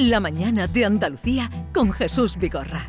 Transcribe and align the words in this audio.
La 0.00 0.18
mañana 0.18 0.66
de 0.66 0.86
Andalucía 0.86 1.50
con 1.74 1.92
Jesús 1.92 2.38
Vigorra. 2.38 2.80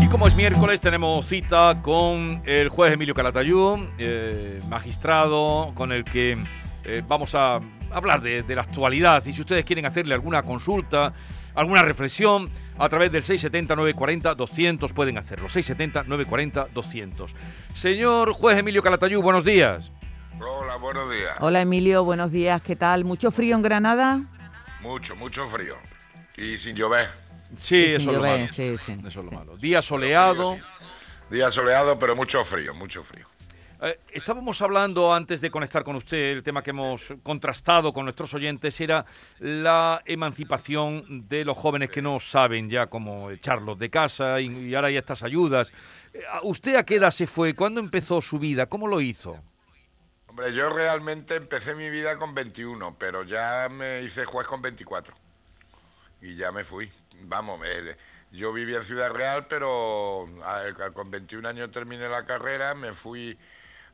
Y 0.00 0.06
como 0.06 0.28
es 0.28 0.36
miércoles, 0.36 0.80
tenemos 0.80 1.26
cita 1.26 1.82
con 1.82 2.42
el 2.46 2.68
juez 2.68 2.92
Emilio 2.92 3.12
Calatayud, 3.12 3.88
eh, 3.98 4.62
magistrado, 4.68 5.72
con 5.74 5.90
el 5.90 6.04
que 6.04 6.38
eh, 6.84 7.02
vamos 7.08 7.34
a 7.34 7.58
hablar 7.90 8.22
de, 8.22 8.44
de 8.44 8.54
la 8.54 8.62
actualidad. 8.62 9.26
Y 9.26 9.32
si 9.32 9.40
ustedes 9.40 9.64
quieren 9.64 9.84
hacerle 9.84 10.14
alguna 10.14 10.44
consulta, 10.44 11.12
alguna 11.56 11.82
reflexión, 11.82 12.48
a 12.78 12.88
través 12.88 13.10
del 13.10 13.24
670-940-200 13.24 14.92
pueden 14.92 15.18
hacerlo. 15.18 15.48
670-940-200. 15.48 17.30
Señor 17.74 18.32
juez 18.32 18.58
Emilio 18.58 18.80
Calatayud, 18.80 19.20
buenos 19.20 19.44
días. 19.44 19.90
Hola, 20.40 20.76
buenos 20.76 21.10
días. 21.10 21.34
Hola 21.40 21.62
Emilio, 21.62 22.04
buenos 22.04 22.30
días. 22.30 22.62
¿Qué 22.62 22.76
tal? 22.76 23.04
¿Mucho 23.04 23.32
frío 23.32 23.56
en 23.56 23.62
Granada? 23.62 24.20
Mucho, 24.84 25.16
mucho 25.16 25.46
frío. 25.46 25.76
Y 26.36 26.58
sin 26.58 26.76
llover. 26.76 27.08
Sí, 27.58 27.84
eso 27.86 28.00
sin 28.00 28.00
es 28.00 28.04
lo 28.06 28.12
llover, 28.12 28.40
malo. 28.40 28.52
sí, 28.52 28.76
sí. 28.84 28.92
Eso 28.98 29.08
es 29.08 29.24
lo 29.24 29.30
malo. 29.30 29.56
Día 29.56 29.80
soleado. 29.80 30.56
Sí. 30.56 30.62
Día 31.30 31.50
soleado, 31.50 31.98
pero 31.98 32.14
mucho 32.14 32.44
frío, 32.44 32.74
mucho 32.74 33.02
frío. 33.02 33.26
Eh, 33.80 33.98
estábamos 34.12 34.60
hablando 34.60 35.14
antes 35.14 35.40
de 35.40 35.50
conectar 35.50 35.84
con 35.84 35.96
usted, 35.96 36.36
el 36.36 36.42
tema 36.42 36.62
que 36.62 36.70
hemos 36.70 37.14
contrastado 37.22 37.94
con 37.94 38.04
nuestros 38.04 38.34
oyentes 38.34 38.78
era 38.78 39.06
la 39.38 40.02
emancipación 40.04 41.26
de 41.28 41.46
los 41.46 41.56
jóvenes 41.56 41.88
que 41.88 42.02
no 42.02 42.20
saben 42.20 42.68
ya 42.68 42.86
cómo 42.86 43.30
echarlos 43.30 43.78
de 43.78 43.88
casa 43.88 44.38
y, 44.42 44.68
y 44.68 44.74
ahora 44.74 44.88
hay 44.88 44.98
estas 44.98 45.22
ayudas. 45.22 45.72
Eh, 46.12 46.20
¿a 46.30 46.40
¿Usted 46.42 46.76
a 46.76 46.84
qué 46.84 46.96
edad 46.96 47.10
se 47.10 47.26
fue? 47.26 47.54
¿Cuándo 47.54 47.80
empezó 47.80 48.20
su 48.20 48.38
vida? 48.38 48.66
¿Cómo 48.66 48.86
lo 48.86 49.00
hizo? 49.00 49.38
Hombre, 50.34 50.52
yo 50.52 50.68
realmente 50.68 51.36
empecé 51.36 51.76
mi 51.76 51.90
vida 51.90 52.16
con 52.18 52.34
21, 52.34 52.96
pero 52.98 53.22
ya 53.22 53.68
me 53.70 54.02
hice 54.02 54.24
juez 54.24 54.48
con 54.48 54.60
24. 54.60 55.14
Y 56.22 56.34
ya 56.34 56.50
me 56.50 56.64
fui. 56.64 56.90
Vamos, 57.26 57.60
me- 57.60 57.96
yo 58.32 58.52
vivía 58.52 58.78
en 58.78 58.82
Ciudad 58.82 59.12
Real, 59.12 59.46
pero 59.46 60.26
a- 60.42 60.90
con 60.92 61.08
21 61.08 61.46
años 61.46 61.70
terminé 61.70 62.08
la 62.08 62.26
carrera, 62.26 62.74
me 62.74 62.94
fui 62.94 63.38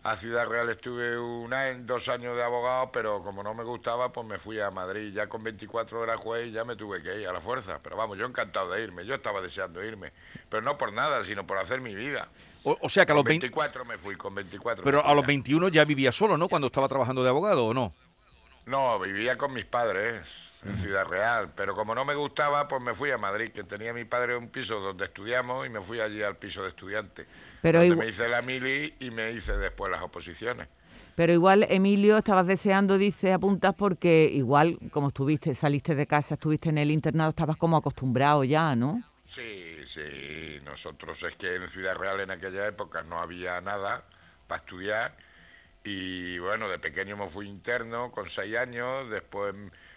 a 0.03 0.17
Ciudad 0.17 0.49
Real, 0.49 0.71
estuve 0.71 1.19
un 1.19 1.53
año, 1.53 1.81
dos 1.85 2.09
años 2.09 2.35
de 2.35 2.43
abogado, 2.43 2.91
pero 2.91 3.23
como 3.23 3.43
no 3.43 3.53
me 3.53 3.63
gustaba, 3.63 4.11
pues 4.11 4.27
me 4.27 4.39
fui 4.39 4.59
a 4.61 4.71
Madrid. 4.71 5.13
Ya 5.13 5.29
con 5.29 5.45
24 5.45 6.03
era 6.05 6.17
juez 6.17 6.47
y 6.47 6.53
ya 6.53 6.65
me 6.65 6.75
tuve 6.75 7.03
que 7.03 7.21
ir 7.21 7.29
a 7.29 7.35
la 7.35 7.43
fuerza. 7.43 7.81
Pero 7.83 7.99
vamos, 7.99 8.17
yo 8.17 8.25
encantado 8.25 8.71
de 8.71 8.83
irme, 8.83 9.05
yo 9.05 9.15
estaba 9.15 9.43
deseando 9.43 9.85
irme. 9.85 10.11
Pero 10.49 10.63
no 10.63 10.79
por 10.79 10.95
nada, 10.95 11.23
sino 11.23 11.47
por 11.47 11.59
hacer 11.59 11.83
mi 11.83 11.95
vida. 11.95 12.31
O, 12.65 12.77
o 12.81 12.89
sea 12.89 13.07
que 13.07 13.13
a 13.13 13.15
los 13.15 13.25
Con 13.25 13.31
20, 13.31 13.47
24 13.47 13.85
me 13.85 13.97
fui, 13.99 14.17
con 14.17 14.35
24. 14.35 14.85
me 14.85 14.91
pero 14.91 15.05
a 15.07 15.15
los 15.15 15.23
ya. 15.23 15.29
21 15.29 15.69
ya 15.69 15.85
vivía 15.85 16.13
solo, 16.13 16.37
¿no? 16.37 16.49
Cuando 16.49 16.67
estaba 16.67 16.89
trabajando 16.89 17.23
de 17.23 17.29
abogado, 17.31 17.67
¿o 17.67 17.75
no? 17.75 17.93
No, 18.67 18.99
vivía 19.01 19.37
con 19.39 19.53
mis 19.55 19.65
padres 19.65 20.23
en 20.65 20.77
Ciudad 20.77 21.07
Real, 21.07 21.51
pero 21.57 21.75
como 21.75 21.95
no 21.95 22.05
me 22.05 22.15
gustaba, 22.15 22.69
pues 22.69 22.83
me 22.83 22.95
fui 22.95 23.11
a 23.11 23.17
Madrid, 23.19 23.51
que 23.51 23.65
tenía 23.65 23.95
mi 23.95 24.05
padre 24.05 24.37
un 24.37 24.49
piso 24.49 24.79
donde 24.81 25.07
estudiamos 25.07 25.67
y 25.67 25.71
me 25.71 25.81
fui 25.81 26.01
allí 26.01 26.23
al 26.23 26.37
piso 26.37 26.63
de 26.63 26.69
estudiante. 26.69 27.27
Pero 27.63 27.79
donde 27.79 27.95
igual- 27.95 28.07
me 28.07 28.11
hice 28.11 28.29
la 28.29 28.43
mili 28.43 28.95
y 29.01 29.11
me 29.11 29.33
hice 29.33 29.57
después 29.57 29.91
las 29.91 30.03
oposiciones. 30.03 30.69
Pero 31.17 31.33
igual, 31.33 31.67
Emilio, 31.69 32.19
estabas 32.19 32.47
deseando, 32.47 32.97
dice, 32.99 33.33
apuntas 33.33 33.75
porque 33.75 34.31
igual, 34.33 34.79
como 34.93 35.09
estuviste, 35.09 35.55
saliste 35.55 35.95
de 35.95 36.07
casa, 36.07 36.35
estuviste 36.35 36.69
en 36.69 36.79
el 36.79 36.91
internado, 36.91 37.31
estabas 37.31 37.57
como 37.57 37.77
acostumbrado 37.79 38.45
ya, 38.45 38.77
¿no? 38.77 39.03
Sí, 39.27 39.70
sí, 39.87 40.61
nosotros 40.65 41.23
es 41.23 41.37
que 41.37 41.55
en 41.57 41.69
Ciudad 41.69 41.97
Real 41.97 42.21
en 42.21 42.31
aquella 42.31 42.67
época 42.67 43.03
no 43.03 43.21
había 43.21 43.61
nada 43.61 44.05
para 44.47 44.61
estudiar 44.61 45.17
y 45.85 46.39
bueno, 46.39 46.69
de 46.69 46.79
pequeño 46.79 47.17
me 47.17 47.29
fui 47.29 47.49
interno 47.49 48.11
con 48.11 48.29
seis 48.29 48.57
años, 48.57 49.09
después 49.09 49.55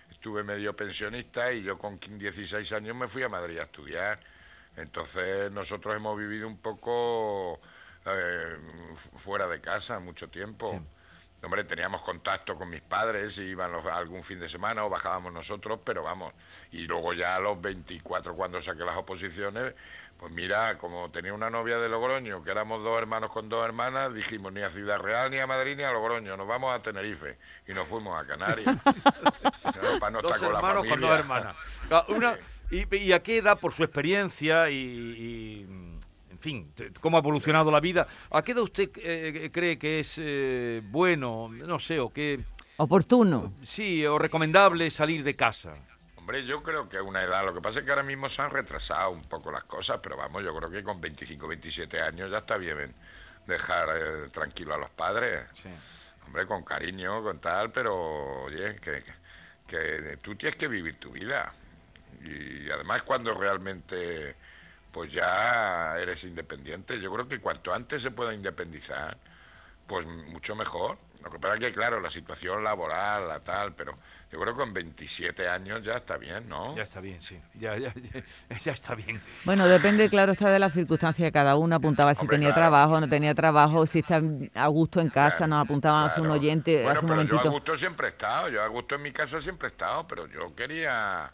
estuve 0.09 0.44
medio 0.44 0.75
pensionista 0.75 1.52
y 1.52 1.64
yo 1.64 1.78
con 1.78 1.98
15, 2.00 2.17
16 2.20 2.72
años 2.73 2.95
me 2.95 3.08
fui 3.08 3.23
a 3.23 3.30
Madrid 3.30 3.58
a 3.59 3.64
estudiar. 3.64 4.20
Entonces 4.78 5.52
nosotros 5.52 5.95
hemos 5.95 6.18
vivido 6.18 6.47
un 6.47 6.58
poco 6.58 7.59
eh, 8.06 8.58
fu- 8.96 9.18
fuera 9.18 9.47
de 9.47 9.59
casa 9.62 10.00
mucho 10.00 10.29
tiempo. 10.29 10.81
Hombre, 11.44 11.64
teníamos 11.66 12.02
contacto 12.02 12.56
con 12.58 12.70
mis 12.70 12.81
padres, 12.81 13.38
y 13.38 13.44
iban 13.44 13.72
los- 13.72 13.86
algún 13.86 14.24
fin 14.24 14.40
de 14.40 14.48
semana 14.48 14.86
o 14.86 14.90
bajábamos 14.90 15.34
nosotros, 15.34 15.80
pero 15.84 16.02
vamos. 16.02 16.34
Y 16.72 16.88
luego 16.88 17.14
ya 17.14 17.36
a 17.36 17.40
los 17.40 17.59
24, 17.62 18.34
cuando 18.36 18.62
saqué 18.62 18.84
las 18.86 18.96
oposiciones, 18.98 19.76
pues 20.18 20.32
mira, 20.32 20.78
como 20.78 21.12
tenía 21.12 21.34
una 21.34 21.50
novia 21.50 21.78
de 21.80 21.90
Logroño, 21.90 22.44
que 22.46 22.52
éramos 22.52 22.82
dos 22.82 22.98
hermanos 22.98 23.30
con 23.32 23.50
dos 23.50 23.66
hermanas, 23.66 24.14
dijimos 24.14 24.53
ni 24.53 24.62
a 24.62 24.70
Ciudad 24.70 25.00
Real, 25.00 25.30
ni 25.32 25.40
a 25.40 25.46
Madrid, 25.48 25.76
ni 25.76 25.84
a 25.84 25.92
Logroño, 25.92 26.38
nos 26.38 26.48
vamos 26.48 26.74
a 26.74 26.82
Tenerife. 26.82 27.38
Y 27.68 27.74
nos 27.74 27.88
fuimos 27.90 28.18
a 28.18 28.26
Canarias. 28.26 28.78
¿no? 28.86 30.00
Para 30.00 30.12
no 30.12 30.22
dos 30.22 30.32
estar 30.36 30.40
con 30.48 30.53
la 30.53 30.59
hermanos 30.59 30.88
familia. 30.88 30.90
con 30.92 31.02
dos 31.02 31.20
hermanas. 31.20 31.56
Una- 32.08 32.38
y, 32.72 32.96
y 32.96 33.12
a 33.12 33.22
qué 33.22 33.38
edad, 33.40 33.59
por 33.59 33.74
su 33.74 33.84
experiencia 33.84 34.70
y, 34.70 35.68
fin, 36.44 36.74
cómo 37.00 37.16
ha 37.16 37.22
evolucionado 37.22 37.72
la 37.72 37.80
vida, 37.80 38.06
a 38.30 38.44
qué 38.44 38.52
edad 38.52 38.64
usted 38.64 38.90
eh, 38.98 39.50
cree 39.52 39.80
que 39.80 40.02
es 40.02 40.16
eh, 40.18 40.81
bueno, 40.84 41.48
no 41.50 41.80
sé, 41.80 42.00
o 42.00 42.12
que 42.12 42.42
Oportuno. 42.78 43.54
sí, 43.64 44.06
o 44.06 44.20
recomendable 44.20 44.92
salir 44.92 45.24
de 45.24 45.36
casa? 45.36 45.76
Hombre, 46.18 46.46
yo 46.46 46.62
creo 46.62 46.90
que 46.90 46.98
es 46.98 47.02
una 47.03 47.22
edad. 47.22 47.46
Lo 47.46 47.53
que 47.53 47.62
pasa 47.62 47.80
es 47.80 47.86
que 47.86 47.92
ahora 47.92 48.03
mismo 48.03 48.28
se 48.28 48.42
han 48.42 48.50
retrasado 48.50 49.12
un 49.12 49.24
poco 49.24 49.52
las 49.52 49.64
cosas, 49.64 50.00
pero 50.03 50.18
vamos, 50.18 50.44
yo 50.44 50.53
creo 50.56 50.70
que 50.70 50.84
con 50.84 51.00
25, 51.00 51.48
27 51.48 52.02
años 52.02 52.30
ya 52.30 52.40
está 52.40 52.58
bien 52.58 52.94
dejar 53.46 53.90
eh, 53.90 54.30
tranquilo 54.32 54.74
a 54.74 54.78
los 54.78 54.90
padres. 54.90 55.46
Sí. 55.62 55.70
Hombre, 56.26 56.46
con 56.46 56.64
cariño, 56.64 57.22
con 57.24 57.40
tal, 57.40 57.72
pero 57.72 57.94
oye, 58.44 58.76
que, 58.78 59.02
que 59.68 60.18
tú 60.22 60.36
tienes 60.36 60.58
que 60.58 60.68
vivir 60.68 61.00
tu 61.00 61.12
vida. 61.12 61.53
Y 62.22 62.70
además 62.70 63.03
cuando 63.03 63.34
realmente 63.34 64.36
pues 64.94 65.12
ya 65.12 65.98
eres 66.00 66.24
independiente, 66.24 67.02
yo 67.02 67.12
creo 67.12 67.28
que 67.28 67.40
cuanto 67.40 67.74
antes 67.74 68.02
se 68.04 68.12
pueda 68.12 68.34
independizar, 68.34 69.18
pues 69.88 70.06
mucho 70.06 70.56
mejor. 70.56 70.98
Lo 71.24 71.30
que 71.31 71.40
pasa 71.40 71.54
es 71.56 71.62
que, 71.62 71.72
claro, 71.72 72.02
la 72.02 72.09
situación 72.09 72.64
laboral, 72.64 73.30
la 73.30 73.40
tal, 73.40 73.74
pero 73.74 73.98
yo 74.30 74.40
creo 74.40 74.53
que 74.53 74.59
con 74.59 74.74
27 74.74 75.48
años 75.48 75.82
ya 75.82 75.96
está 75.96 76.18
bien, 76.18 76.48
¿no? 76.50 76.76
Ya 76.76 76.84
está 76.84 77.00
bien, 77.00 77.22
sí, 77.22 77.40
ya, 77.56 77.78
ya, 77.78 77.94
ya, 78.50 78.59
ya 78.59 78.72
está 78.74 78.94
bien. 78.94 79.22
Bueno, 79.46 79.66
depende, 79.68 80.09
claro, 80.09 80.34
está 80.34 80.52
de 80.52 80.59
las 80.59 80.74
circunstancias 80.74 81.26
de 81.26 81.32
cada 81.32 81.56
uno. 81.56 81.76
Apuntaba 81.78 82.14
si 82.14 82.22
Hombre, 82.22 82.36
tenía 82.38 82.50
claro. 82.50 82.62
trabajo, 82.70 83.00
no 83.00 83.08
tenía 83.08 83.34
trabajo, 83.34 83.86
si 83.86 84.00
está 84.00 84.22
a 84.53 84.68
gusto 84.68 85.00
en 85.00 85.09
casa, 85.09 85.38
Claro, 85.38 85.50
nos 85.56 85.66
apuntaba 85.66 86.06
hace 86.06 86.20
un 86.22 86.30
oyente 86.30 86.84
Bueno, 86.84 87.00
hace 87.00 87.00
un 87.00 87.08
pero 87.08 87.24
yo 87.24 87.40
a 87.40 87.52
gusto 87.52 87.76
siempre 87.78 88.08
he 88.08 88.09
estado, 88.09 88.50
yo 88.50 88.62
a 88.62 88.68
gusto 88.68 88.96
en 88.96 89.02
mi 89.02 89.12
casa 89.14 89.40
siempre 89.40 89.70
he 89.70 89.72
estado, 89.72 90.06
pero 90.06 90.28
yo 90.28 90.53
quería, 90.53 91.32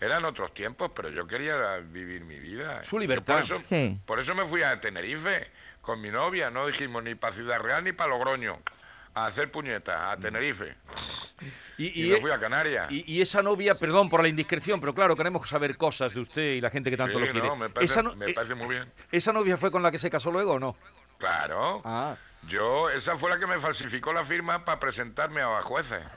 eran 0.00 0.24
otros 0.24 0.52
tiempos, 0.54 0.90
pero 0.94 1.08
yo 1.10 1.26
quería 1.26 1.78
vivir 1.78 2.22
mi 2.24 2.38
vida. 2.38 2.84
Su 2.84 2.98
libertad. 2.98 3.34
Por 3.34 3.42
eso, 3.44 3.60
Sí. 3.62 3.98
por 4.04 4.20
eso 4.20 4.34
me 4.34 4.44
fui 4.44 4.62
a 4.62 4.80
Tenerife 4.80 5.50
con 5.80 6.00
mi 6.00 6.10
novia, 6.10 6.50
no 6.50 6.66
dijimos 6.66 7.02
ni 7.02 7.14
para 7.14 7.32
Ciudad 7.32 7.60
Real 7.60 7.84
ni 7.84 7.92
para 7.92 8.10
Logroño, 8.10 8.58
a 9.14 9.26
hacer 9.26 9.50
puñetas, 9.50 9.98
a 10.12 10.16
Tenerife. 10.18 10.74
Y, 11.78 12.06
Y, 12.06 12.10
me 12.10 12.20
fui 12.20 12.30
a 12.30 12.38
Canarias. 12.38 12.90
y- 12.90 13.04
y 13.10 13.20
esa 13.22 13.42
novia, 13.42 13.74
perdón 13.74 14.08
por 14.08 14.22
la 14.22 14.28
indiscreción, 14.28 14.80
pero 14.80 14.94
claro, 14.94 15.14
queremos 15.16 15.48
saber 15.48 15.76
cosas 15.76 16.12
de 16.14 16.20
usted 16.20 16.52
y 16.54 16.60
la 16.60 16.70
gente 16.70 16.90
que 16.90 16.96
tanto 16.96 17.18
Sí, 17.18 17.24
lo 17.24 17.30
quiere. 17.32 17.46
no, 17.48 17.56
me 17.56 17.68
parece, 17.70 17.92
esa, 17.92 18.02
no- 18.02 18.16
me 18.16 18.30
eh, 18.30 18.34
parece 18.34 18.54
muy 18.54 18.68
bien. 18.74 18.90
¿Esa 19.12 19.32
novia 19.32 19.56
fue 19.56 19.70
con 19.70 19.82
la 19.82 19.90
que 19.90 19.98
se 19.98 20.10
casó 20.10 20.30
luego 20.30 20.52
o 20.54 20.58
no? 20.58 20.76
Claro. 21.18 21.80
Ah. 21.84 22.16
Yo, 22.48 22.88
esa 22.90 23.16
fue 23.16 23.30
la 23.30 23.38
que 23.38 23.46
me 23.46 23.58
falsificó 23.58 24.12
la 24.12 24.22
firma 24.24 24.64
para 24.64 24.78
presentarme 24.78 25.40
a 25.42 25.60
jueces. 25.62 26.00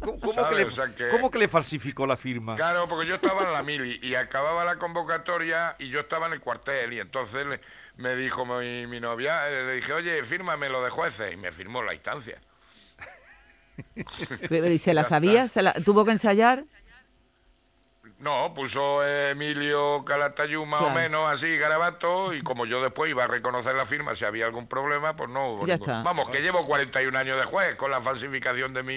¿Cómo, 0.00 0.20
cómo 0.20 0.48
que 0.48 0.54
le, 0.54 0.64
O 0.64 0.70
sea 0.70 0.94
que- 0.94 1.08
cómo 1.10 1.30
que 1.30 1.38
le 1.38 1.48
falsificó 1.48 2.06
la 2.06 2.16
firma? 2.16 2.54
Claro, 2.56 2.86
porque 2.88 3.06
yo 3.06 3.14
estaba 3.16 3.42
en 3.42 3.52
la 3.52 3.62
mili 3.62 3.98
y 4.02 4.14
acababa 4.14 4.64
la 4.64 4.76
convocatoria 4.76 5.76
y 5.78 5.88
yo 5.88 6.00
estaba 6.00 6.26
en 6.26 6.34
el 6.34 6.40
cuartel 6.40 6.92
y 6.92 7.00
entonces 7.00 7.46
le- 7.46 7.60
me 7.96 8.14
dijo 8.16 8.44
mi, 8.46 8.86
mi 8.86 9.00
novia, 9.00 9.48
eh, 9.50 9.64
le 9.66 9.74
dije, 9.76 9.92
oye, 9.92 10.22
fírmame 10.24 10.68
lo 10.68 10.82
de 10.82 10.90
jueces 10.90 11.32
y 11.32 11.36
me 11.36 11.52
firmó 11.52 11.82
la 11.82 11.94
instancia. 11.94 12.40
¿Y 13.94 14.78
se 14.78 14.94
la 14.94 15.04
sabía? 15.04 15.44
está. 15.44 15.54
¿Se 15.54 15.62
la, 15.62 15.72
¿Tuvo 15.72 16.04
que 16.04 16.12
ensayar? 16.12 16.64
No, 18.22 18.54
puso 18.54 19.04
Emilio 19.04 20.04
Calatayud 20.04 20.64
más 20.64 20.80
o 20.82 20.90
menos 20.90 21.28
así, 21.28 21.56
garabato, 21.56 22.32
y 22.32 22.40
como 22.40 22.66
yo 22.66 22.80
después 22.80 23.10
iba 23.10 23.24
a 23.24 23.26
reconocer 23.26 23.74
la 23.74 23.84
firma 23.84 24.14
si 24.14 24.24
había 24.24 24.46
algún 24.46 24.68
problema, 24.68 25.16
pues 25.16 25.28
no 25.28 25.48
hubo 25.54 25.66
Ya 25.66 25.74
ningún- 25.74 25.90
está. 25.90 26.02
Vamos, 26.04 26.28
que 26.28 26.40
llevo 26.40 26.64
41 26.64 27.16
años 27.18 27.36
de 27.36 27.44
juez 27.46 27.74
con 27.74 27.90
la 27.90 28.00
falsificación 28.00 28.72
de 28.74 28.84
mi, 28.84 28.94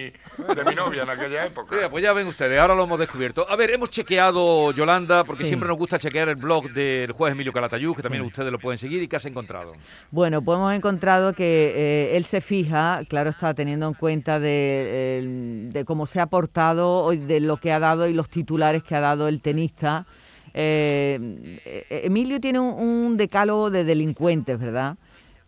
de 0.54 0.64
mi 0.64 0.76
novia 0.76 1.02
en 1.02 1.10
aquella 1.10 1.44
época. 1.44 1.74
Mira, 1.76 1.90
pues 1.90 2.04
ya 2.04 2.14
ven 2.14 2.28
ustedes, 2.28 2.60
ahora 2.60 2.76
lo 2.76 2.84
hemos 2.84 3.00
descubierto. 3.00 3.48
A 3.50 3.56
ver, 3.56 3.72
hemos 3.72 3.90
chequeado, 3.90 4.72
Yolanda, 4.74 5.24
porque 5.24 5.42
Sí. 5.42 5.48
siempre 5.48 5.68
nos 5.70 5.78
gusta 5.80 5.98
chequear 5.98 6.30
el 6.30 6.36
blog 6.36 6.70
del 6.70 7.12
juez 7.12 7.32
Emilio 7.32 7.52
Calatayud, 7.52 7.96
que 7.96 8.04
también 8.04 8.24
ustedes 8.24 8.52
lo 8.52 8.60
pueden 8.60 8.78
seguir. 8.78 9.02
¿Y 9.02 9.08
qué 9.08 9.16
has 9.16 9.26
encontrado? 9.26 9.74
Bueno, 10.12 10.44
pues 10.44 10.56
hemos 10.58 10.72
encontrado 10.72 11.34
que 11.34 11.74
eh, 11.76 12.16
él 12.18 12.26
se 12.26 12.42
fija, 12.42 13.00
claro 13.10 13.32
está, 13.32 13.56
teniendo 13.56 13.88
en 13.88 13.96
cuenta 13.96 14.40
de, 14.40 15.18
el- 15.18 15.74
de 15.74 15.84
cómo 15.84 16.06
se 16.06 16.20
ha 16.22 16.28
portado, 16.28 17.12
y 17.12 17.18
de 17.18 17.40
lo 17.40 17.58
que 17.58 17.72
ha 17.72 17.80
dado 17.80 18.08
y 18.08 18.14
los 18.14 18.30
titulares 18.30 18.84
que 18.84 18.94
ha 18.94 19.00
dado 19.00 19.15
el 19.28 19.42
tenista. 19.42 20.06
Eh, 20.54 21.20
eh, 21.66 22.02
Emilio 22.06 22.40
tiene 22.40 22.60
un, 22.60 22.74
un 22.74 23.18
decálogo 23.18 23.70
de 23.70 23.84
delincuentes, 23.84 24.60
¿verdad? 24.60 24.96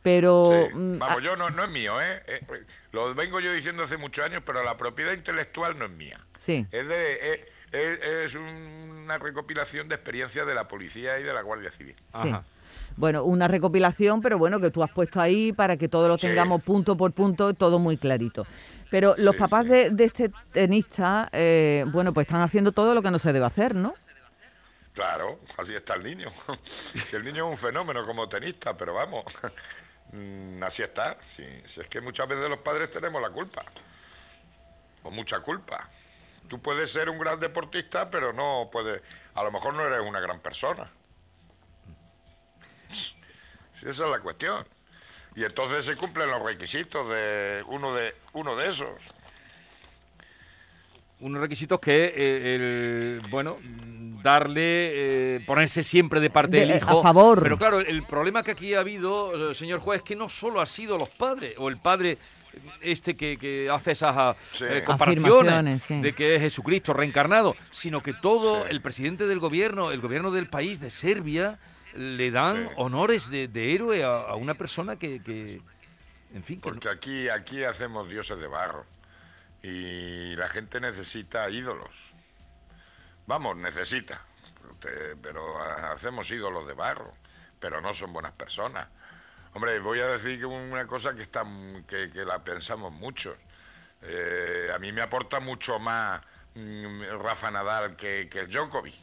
Pero... 0.03 0.49
Mm, 0.73 0.99
Vamos, 0.99 1.23
yo 1.23 1.35
no, 1.35 1.49
no 1.49 1.63
es 1.63 1.69
mío, 1.69 2.01
¿eh? 2.01 2.23
¿eh? 2.27 2.41
Lo 2.91 3.13
vengo 3.13 3.39
yo 3.39 3.51
diciendo 3.51 3.83
hace 3.83 3.97
muchos 3.97 4.25
años, 4.25 4.41
pero 4.45 4.63
la 4.63 4.77
propiedad 4.77 5.13
intelectual 5.13 5.77
no 5.77 5.85
es 5.85 5.91
mía. 5.91 6.19
Sí. 6.39 6.65
Es, 6.71 6.87
de, 6.87 7.45
es, 7.71 8.03
es 8.03 8.35
una 8.35 9.17
recopilación 9.17 9.89
de 9.89 9.95
experiencias 9.95 10.47
de 10.47 10.55
la 10.55 10.67
policía 10.67 11.19
y 11.19 11.23
de 11.23 11.33
la 11.33 11.41
Guardia 11.41 11.71
Civil. 11.71 11.95
Sí. 12.21 12.33
Bueno, 12.97 13.23
una 13.23 13.47
recopilación, 13.47 14.21
pero 14.21 14.39
bueno, 14.39 14.59
que 14.59 14.71
tú 14.71 14.83
has 14.83 14.89
puesto 14.89 15.21
ahí 15.21 15.53
para 15.53 15.77
que 15.77 15.87
todo 15.87 16.07
lo 16.07 16.17
tengamos 16.17 16.63
punto 16.63 16.97
por 16.97 17.13
punto, 17.13 17.53
todo 17.53 17.77
muy 17.77 17.95
clarito. 17.95 18.45
Pero 18.89 19.13
los 19.17 19.35
papás 19.35 19.67
de, 19.67 19.93
este 19.99 20.31
tenista, 20.51 21.29
eh, 21.31 21.85
bueno, 21.89 22.11
pues 22.11 22.27
están 22.27 22.41
haciendo 22.41 22.71
todo 22.71 22.95
lo 22.95 23.03
que 23.03 23.11
no 23.11 23.19
se 23.19 23.31
debe 23.33 23.45
hacer, 23.45 23.75
¿no? 23.75 23.93
Claro, 24.93 25.39
así 25.57 25.75
está 25.75 25.93
el 25.93 26.03
niño. 26.03 26.27
el 27.13 27.23
niño 27.23 27.45
es 27.45 27.51
un 27.51 27.57
fenómeno 27.57 28.03
como 28.03 28.27
tenista, 28.27 28.75
pero 28.75 28.95
vamos, 28.95 29.25
mm, 30.13 30.63
así 30.63 30.81
está. 30.81 31.17
Si, 31.21 31.43
es 31.43 31.87
que 31.87 32.01
muchas 32.01 32.27
veces 32.27 32.49
los 32.49 32.59
padres 32.59 32.89
tenemos 32.89 33.21
la 33.21 33.29
culpa, 33.29 33.63
o 35.03 35.11
mucha 35.11 35.39
culpa. 35.41 35.87
Tú 36.47 36.59
puedes 36.59 36.91
ser 36.91 37.11
un 37.11 37.19
gran 37.19 37.39
deportista, 37.39 38.09
pero 38.09 38.33
no 38.33 38.69
puedes, 38.71 39.03
a 39.35 39.43
lo 39.43 39.51
mejor 39.51 39.75
no 39.75 39.83
eres 39.83 39.99
una 40.01 40.19
gran 40.19 40.39
persona. 40.39 40.89
Esa 43.83 44.05
es 44.05 44.11
la 44.11 44.19
cuestión. 44.19 44.63
Y 45.35 45.43
entonces 45.43 45.85
se 45.85 45.95
cumplen 45.95 46.29
los 46.31 46.41
requisitos 46.41 47.07
de 47.09 47.63
uno 47.67 47.93
de 47.93 48.15
uno 48.33 48.55
de 48.55 48.69
esos. 48.69 48.89
Unos 51.19 51.41
requisitos 51.41 51.79
que 51.79 52.13
eh, 52.15 52.55
el 52.55 53.21
bueno 53.29 53.57
darle 54.21 55.35
eh, 55.35 55.39
ponerse 55.45 55.83
siempre 55.83 56.19
de 56.19 56.29
parte 56.29 56.57
del 56.57 56.75
hijo. 56.75 56.99
A 56.99 57.03
favor. 57.03 57.41
Pero 57.41 57.57
claro, 57.57 57.79
el 57.79 58.03
problema 58.03 58.43
que 58.43 58.51
aquí 58.51 58.73
ha 58.73 58.79
habido, 58.79 59.51
eh, 59.51 59.55
señor 59.55 59.79
juez, 59.79 59.99
es 59.99 60.03
que 60.03 60.15
no 60.15 60.27
solo 60.27 60.59
ha 60.59 60.65
sido 60.65 60.97
los 60.97 61.09
padres 61.09 61.53
o 61.57 61.69
el 61.69 61.77
padre 61.77 62.17
este 62.81 63.15
que, 63.15 63.69
hace 63.71 63.91
esas 63.91 64.15
ah, 64.15 64.35
comparaciones 64.85 65.87
de 65.87 66.13
que 66.13 66.35
es 66.35 66.41
Jesucristo 66.41 66.93
reencarnado, 66.93 67.55
sino 67.71 68.01
que 68.01 68.13
todo 68.13 68.67
el 68.67 68.81
presidente 68.81 69.27
del 69.27 69.39
gobierno, 69.39 69.91
el 69.91 70.01
gobierno 70.01 70.31
del 70.31 70.47
país 70.47 70.79
de 70.79 70.89
Serbia, 70.89 71.59
le 71.95 72.31
dan 72.31 72.69
honores 72.75 73.29
de, 73.29 73.73
héroe 73.73 74.03
a, 74.03 74.35
una 74.35 74.53
persona 74.53 74.97
que, 74.97 75.61
en 76.33 76.43
fin. 76.43 76.61
Porque 76.61 76.89
aquí, 76.89 77.29
aquí 77.29 77.63
hacemos 77.63 78.07
dioses 78.09 78.39
de 78.39 78.47
barro 78.47 78.85
y 79.63 80.35
la 80.35 80.49
gente 80.49 80.79
necesita 80.79 81.49
ídolos. 81.49 81.95
Vamos, 83.25 83.57
necesita, 83.57 84.21
pero 85.21 85.61
hacemos 85.91 86.29
ídolos 86.31 86.67
de 86.67 86.73
barro, 86.73 87.11
pero 87.59 87.81
no 87.81 87.93
son 87.93 88.13
buenas 88.13 88.31
personas. 88.33 88.87
Hombre, 89.53 89.79
voy 89.79 89.99
a 89.99 90.07
decir 90.07 90.45
una 90.45 90.85
cosa 90.85 91.15
que, 91.15 91.23
está, 91.23 91.43
que, 91.87 92.09
la 92.25 92.43
pensamos 92.43 92.91
muchos. 92.91 93.35
Eh, 94.01 94.69
a 94.73 94.77
mí 94.79 94.91
me 94.91 95.01
aporta 95.01 95.39
mucho 95.39 95.79
más 95.79 96.21
mm, 96.55 97.03
Rafa 97.21 97.49
Nadal 97.49 97.95
que, 97.95 98.27
que 98.29 98.39
el 98.39 98.47
Djokovic. 98.47 98.95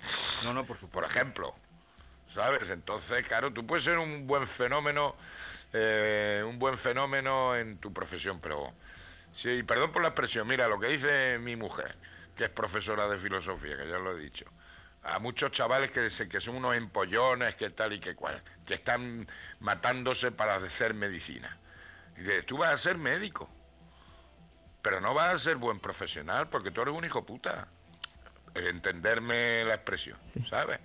No, 0.45 0.53
no, 0.53 0.65
por 0.65 0.77
supuesto. 0.77 1.01
Por 1.01 1.05
ejemplo. 1.05 1.55
¿sabes? 2.35 2.69
Entonces, 2.71 3.27
claro, 3.27 3.53
tú 3.53 3.65
puedes 3.67 3.85
ser 3.85 3.99
un 3.99 4.27
buen 4.27 4.47
fenómeno, 4.47 5.15
eh, 5.73 6.43
un 6.47 6.59
buen 6.59 6.77
fenómeno 6.77 7.57
en 7.57 7.79
tu 7.79 7.93
profesión, 7.93 8.41
pero 8.41 8.73
sí, 9.33 9.63
perdón 9.63 9.93
por 9.93 10.03
la 10.03 10.09
expresión, 10.09 10.47
mira, 10.49 10.67
lo 10.67 10.81
que 10.81 10.89
dice 10.89 11.39
mi 11.39 11.55
mujer, 11.57 11.95
que 12.37 12.45
es 12.45 12.51
profesora 12.51 13.09
de 13.09 13.19
filosofía, 13.19 13.77
que 13.77 13.89
ya 13.89 13.99
lo 13.99 14.17
he 14.17 14.21
dicho, 14.21 14.47
a 15.05 15.19
muchos 15.19 15.51
chavales 15.51 15.91
que, 15.91 16.09
que 16.29 16.41
son 16.41 16.57
unos 16.57 16.77
empollones, 16.77 17.57
que 17.57 17.71
tal 17.71 17.93
y 17.93 18.01
que 18.01 18.15
cual, 18.15 18.43
que 18.67 18.75
están 18.75 19.27
matándose 19.61 20.33
para 20.33 20.57
hacer 20.57 20.95
medicina. 20.95 21.57
Y 22.17 22.43
tú 22.43 22.59
vas 22.59 22.73
a 22.73 22.79
ser 22.79 22.97
médico, 22.97 23.49
pero 24.81 25.01
no 25.01 25.15
vas 25.15 25.35
a 25.35 25.39
ser 25.39 25.57
buen 25.57 25.79
profesional 25.79 26.49
porque 26.49 26.71
tú 26.71 26.83
eres 26.83 26.95
un 26.95 27.05
hijo 27.05 27.25
puta. 27.25 27.69
Entenderme 28.55 29.65
la 29.65 29.75
expresión, 29.75 30.19
¿sabes? 30.49 30.79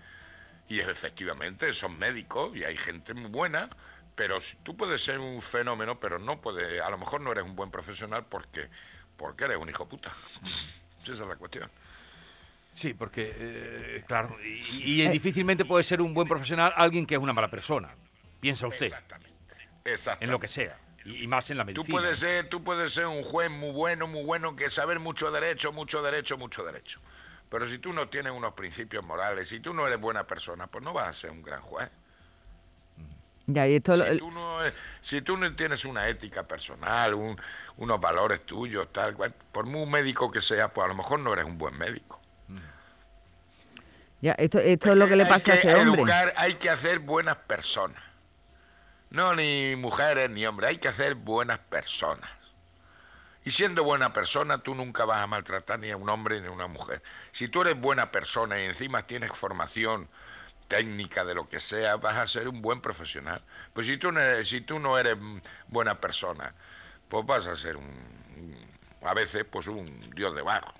Y 0.68 0.80
efectivamente 0.80 1.72
son 1.72 1.98
médicos 2.00 2.56
y 2.56 2.64
hay 2.64 2.78
gente 2.78 3.14
muy 3.14 3.30
buena, 3.30 3.70
pero 4.16 4.40
tú 4.64 4.76
puedes 4.76 5.04
ser 5.04 5.20
un 5.20 5.42
fenómeno, 5.42 6.00
pero 6.00 6.18
no 6.20 6.42
puede, 6.42 6.82
a 6.82 6.90
lo 6.90 6.98
mejor 6.98 7.22
no 7.22 7.32
eres 7.32 7.44
un 7.44 7.56
buen 7.56 7.72
profesional 7.72 8.26
porque, 8.28 8.70
porque 9.18 9.46
eres 9.46 9.58
un 9.58 9.70
hijo 9.70 9.88
puta. 9.88 10.12
Esa 11.04 11.14
es 11.14 11.20
la 11.20 11.36
cuestión. 11.36 11.70
Sí, 12.72 12.94
porque, 12.94 13.34
eh, 13.36 14.04
claro, 14.08 14.38
y, 14.42 15.08
difícilmente 15.10 15.66
puede 15.66 15.84
ser 15.84 16.02
un 16.02 16.14
buen 16.14 16.28
profesional 16.28 16.72
alguien 16.76 17.06
que 17.06 17.16
es 17.16 17.22
una 17.22 17.34
mala 17.34 17.50
persona. 17.50 17.94
Piensa 18.40 18.68
usted. 18.68 18.86
Exactamente. 18.86 19.30
Exactamente. 19.86 20.26
En 20.26 20.32
lo 20.32 20.40
que 20.40 20.48
sea. 20.48 20.78
Y, 21.06 21.28
más 21.28 21.50
en 21.50 21.58
la 21.58 21.64
medicina. 21.64 21.86
Tú 21.86 21.92
puedes, 21.92 22.20
ser, 22.20 22.48
tú 22.50 22.64
puedes 22.64 22.94
ser 22.94 23.08
un 23.08 23.24
juez 23.24 23.50
muy 23.50 23.72
bueno, 23.72 24.08
muy 24.08 24.24
bueno, 24.24 24.56
que 24.56 24.70
saber 24.70 25.00
mucho 25.00 25.32
derecho, 25.32 25.72
mucho 25.72 26.02
derecho, 26.02 26.38
mucho 26.38 26.64
derecho. 26.64 27.00
Pero 27.50 27.68
si 27.68 27.80
tú 27.80 27.94
no 27.94 28.08
tienes 28.08 28.32
unos 28.32 28.54
principios 28.54 29.04
morales, 29.04 29.50
si 29.50 29.60
tú 29.60 29.74
no 29.74 29.88
eres 29.88 30.00
buena 30.00 30.28
persona, 30.28 30.68
pues 30.68 30.84
no 30.84 30.94
vas 30.94 31.08
a 31.08 31.14
ser 31.14 31.32
un 31.32 31.42
gran 31.42 31.62
juez. 31.62 31.90
Ya, 33.48 33.68
y 33.68 33.76
esto 33.76 33.96
si, 33.96 34.18
tú 34.20 34.30
no, 34.30 34.60
si 35.02 35.22
tú 35.22 35.36
no 35.36 35.56
tienes 35.56 35.84
una 35.84 36.08
ética 36.08 36.48
personal, 36.48 37.16
unos 37.78 38.00
valores 38.00 38.46
tuyos, 38.46 38.94
tal 38.94 39.16
cual, 39.16 39.34
por 39.52 39.66
muy 39.66 39.88
médico 39.88 40.30
que 40.30 40.40
seas, 40.40 40.70
pues 40.72 40.86
a 40.86 40.88
lo 40.88 40.94
mejor 40.94 41.20
no 41.20 41.34
eres 41.34 41.46
un 41.46 41.58
buen 41.58 41.76
médico. 41.76 42.19
Ya, 44.22 44.34
esto, 44.34 44.60
esto 44.60 44.92
es 44.92 44.98
lo 44.98 45.08
que 45.08 45.16
le 45.16 45.26
pasa 45.26 45.54
a 45.54 45.56
este 45.56 45.76
hombre. 45.76 46.04
hay 46.36 46.56
que 46.56 46.70
hacer 46.70 47.00
buenas 47.00 47.38
personas. 47.38 48.04
No 49.10 49.34
ni 49.34 49.76
mujeres 49.76 50.30
ni 50.30 50.46
hombres, 50.46 50.70
hay 50.70 50.78
que 50.78 50.90
hacer 50.90 51.16
buenas 51.16 51.60
personas. 51.60 52.30
Y 53.46 53.52
siendo 53.52 53.84
buena 53.84 54.14
persona, 54.14 54.60
tú 54.60 54.76
nunca 54.76 55.06
vas 55.06 55.22
a 55.22 55.28
maltratar 55.28 55.80
ni 55.80 55.90
a 55.90 55.98
un 55.98 56.10
hombre 56.10 56.42
ni 56.42 56.48
a 56.48 56.52
una 56.52 56.68
mujer. 56.68 57.02
Si 57.32 57.48
tú 57.48 57.62
eres 57.62 57.80
buena 57.80 58.12
persona 58.12 58.62
y 58.62 58.66
encima 58.66 59.08
tienes 59.08 59.32
formación 59.32 60.10
técnica 60.68 61.24
de 61.26 61.34
lo 61.34 61.48
que 61.48 61.60
sea, 61.60 61.96
vas 61.96 62.18
a 62.18 62.28
ser 62.28 62.48
un 62.48 62.62
buen 62.62 62.82
profesional. 62.82 63.42
Pues 63.74 63.88
si 63.88 63.98
tú 63.98 64.12
no 64.12 64.20
eres, 64.20 64.50
si 64.50 64.62
tú 64.62 64.78
no 64.78 64.98
eres 64.98 65.18
buena 65.68 66.00
persona, 66.00 66.54
pues 67.08 67.26
vas 67.26 67.48
a 67.48 67.56
ser 67.56 67.78
un, 67.78 67.90
a 69.02 69.14
veces 69.14 69.46
pues 69.50 69.68
un 69.68 70.12
dios 70.16 70.36
de 70.36 70.42
barro. 70.42 70.74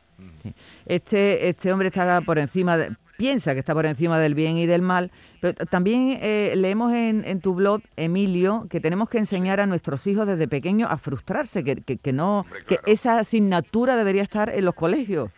Este, 0.86 1.48
este 1.48 1.72
hombre 1.72 1.88
está 1.88 2.22
por 2.22 2.38
encima 2.38 2.78
de, 2.78 2.96
piensa 3.20 3.54
que 3.54 3.60
está 3.60 3.74
por 3.74 3.86
encima 3.86 4.18
del 4.18 4.34
bien 4.34 4.58
y 4.58 4.66
del 4.66 4.82
mal. 4.82 5.12
Pero 5.42 5.54
también 5.66 6.18
eh, 6.22 6.54
leemos 6.56 6.94
en, 6.94 7.42
tu 7.42 7.54
blog, 7.54 7.82
Emilio, 7.98 8.66
que 8.70 8.80
tenemos 8.80 9.10
que 9.10 9.18
enseñar 9.18 9.60
a 9.60 9.66
nuestros 9.66 10.08
hijos 10.08 10.26
desde 10.26 10.48
pequeños 10.48 10.90
a 10.90 10.98
frustrarse, 10.98 11.66
que, 11.66 11.76
que, 11.98 12.14
no, 12.14 12.46
que 12.66 12.80
esa 12.86 13.20
asignatura 13.20 13.98
debería 13.98 14.24
estar 14.24 14.50
en 14.50 14.64
los 14.64 14.74
colegios. 14.74 15.32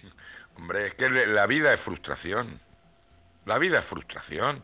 Hombre, 0.58 0.88
es 0.88 0.94
que 0.94 1.08
la 1.08 1.46
vida 1.46 1.72
es 1.72 1.80
frustración. 1.80 2.60
La 3.46 3.58
vida 3.58 3.78
es 3.78 3.84
frustración. 3.84 4.62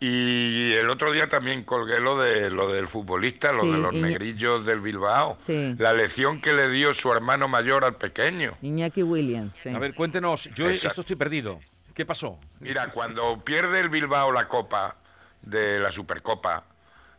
Y 0.00 0.74
el 0.74 0.88
otro 0.90 1.10
día 1.10 1.28
también 1.28 1.64
colgué 1.64 1.98
lo 1.98 2.16
de 2.16 2.50
lo 2.50 2.68
del 2.72 2.86
futbolista, 2.86 3.50
lo 3.50 3.64
de 3.64 3.78
los 3.78 3.92
negrillos 3.92 4.64
del 4.64 4.80
Bilbao. 4.80 5.36
La 5.48 5.92
lección 5.92 6.40
que 6.40 6.52
le 6.52 6.70
dio 6.70 6.94
su 6.94 7.12
hermano 7.12 7.48
mayor 7.48 7.84
al 7.84 7.96
pequeño. 7.96 8.52
Iñaki 8.62 9.02
Williams. 9.02 9.66
A 9.66 9.78
ver, 9.80 9.94
cuéntenos. 9.94 10.48
Yo 10.54 10.70
esto 10.70 11.00
estoy 11.00 11.16
perdido. 11.16 11.58
¿Qué 11.98 12.06
pasó? 12.06 12.38
Mira, 12.60 12.90
cuando 12.90 13.42
pierde 13.44 13.80
el 13.80 13.88
Bilbao 13.88 14.30
la 14.30 14.46
Copa 14.46 14.94
de 15.42 15.80
la 15.80 15.90
Supercopa 15.90 16.62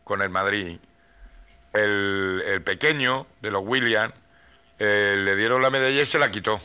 con 0.04 0.22
el 0.22 0.30
Madrid, 0.30 0.78
el, 1.74 2.62
pequeño 2.64 3.26
de 3.42 3.50
los 3.50 3.62
Williams 3.62 4.14
eh, 4.78 5.16
le 5.18 5.36
dieron 5.36 5.60
la 5.60 5.68
medalla 5.68 6.00
y 6.00 6.06
se 6.06 6.18
la 6.18 6.30
quitó. 6.30 6.58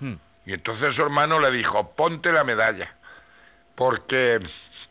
Hmm. 0.00 0.16
Y 0.44 0.52
entonces 0.52 0.94
su 0.94 1.00
hermano 1.00 1.40
le 1.40 1.50
dijo, 1.50 1.92
ponte 1.92 2.30
la 2.30 2.44
medalla, 2.44 2.94
porque 3.74 4.38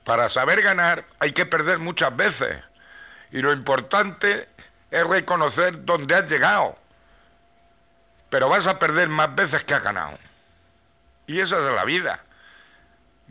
para 0.04 0.28
saber 0.28 0.64
ganar 0.64 1.06
hay 1.20 1.34
que 1.34 1.46
perder 1.46 1.78
muchas 1.78 2.18
veces. 2.18 2.64
Y 3.30 3.44
lo 3.44 3.54
importante 3.54 4.50
es 4.90 5.06
reconocer 5.06 5.86
dónde 5.86 6.16
has 6.16 6.28
llegado. 6.28 6.80
Pero 8.32 8.50
vas 8.50 8.66
a 8.66 8.80
perder 8.80 9.08
más 9.08 9.36
veces 9.36 9.64
que 9.66 9.76
has 9.76 9.84
ganado. 9.84 10.18
Y 11.28 11.40
esa 11.40 11.60
es 11.60 11.76
la 11.76 11.86
vida. 11.86 12.26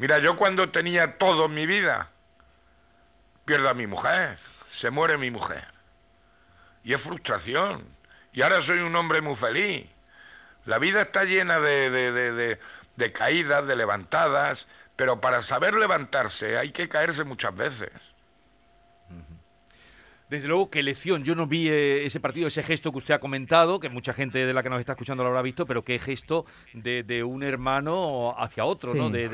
Mira, 0.00 0.19
yo 0.19 0.35
cuando 0.35 0.71
tenía 0.71 1.19
todo 1.19 1.45
en 1.45 1.52
mi 1.52 1.66
vida, 1.66 2.09
pierdo 3.45 3.69
a 3.69 3.75
mi 3.75 3.87
mujer, 3.87 4.38
se 4.71 4.90
muere 4.90 5.19
mi 5.19 5.30
mujer. 5.30 5.66
Y 6.83 6.95
es 6.95 7.02
frustración. 7.02 7.85
Y 8.33 8.40
ahora 8.40 8.62
soy 8.62 8.78
un 8.78 8.97
hombre 8.97 9.21
muy 9.21 9.35
feliz. 9.35 9.87
La 10.64 10.78
vida 10.78 11.02
está 11.02 11.25
llena 11.25 11.61
de, 11.61 11.90
de, 11.90 12.59
de 12.97 13.12
caídas, 13.12 13.66
de 13.66 13.76
levantadas, 13.76 14.69
pero 14.97 15.21
para 15.21 15.42
saber 15.42 15.75
levantarse 15.75 16.57
hay 16.57 16.73
que 16.73 16.88
caerse 16.88 17.25
muchas 17.25 17.54
veces. 17.54 17.90
Desde 20.30 20.46
luego, 20.46 20.70
qué 20.70 20.80
lección. 20.84 21.25
Yo 21.25 21.34
no 21.34 21.49
vi 21.49 21.68
eh, 21.68 22.06
ese 22.06 22.20
partido, 22.20 22.46
ese 22.46 22.62
gesto 22.62 22.92
que 22.92 22.99
usted 22.99 23.14
ha 23.14 23.18
comentado, 23.18 23.80
que 23.80 23.88
mucha 23.88 24.12
gente 24.12 24.46
de 24.46 24.54
la 24.54 24.62
que 24.62 24.70
nos 24.70 24.78
está 24.78 24.92
escuchando 24.92 25.25
lo 25.25 25.30
habrá 25.30 25.42
visto, 25.42 25.66
pero 25.66 25.82
qué 25.82 25.99
gesto 25.99 26.46
de, 26.72 27.25
un 27.25 27.42
hermano 27.42 28.37
hacia 28.38 28.64
otro, 28.64 28.94
¿no? 28.94 29.10
De, 29.10 29.28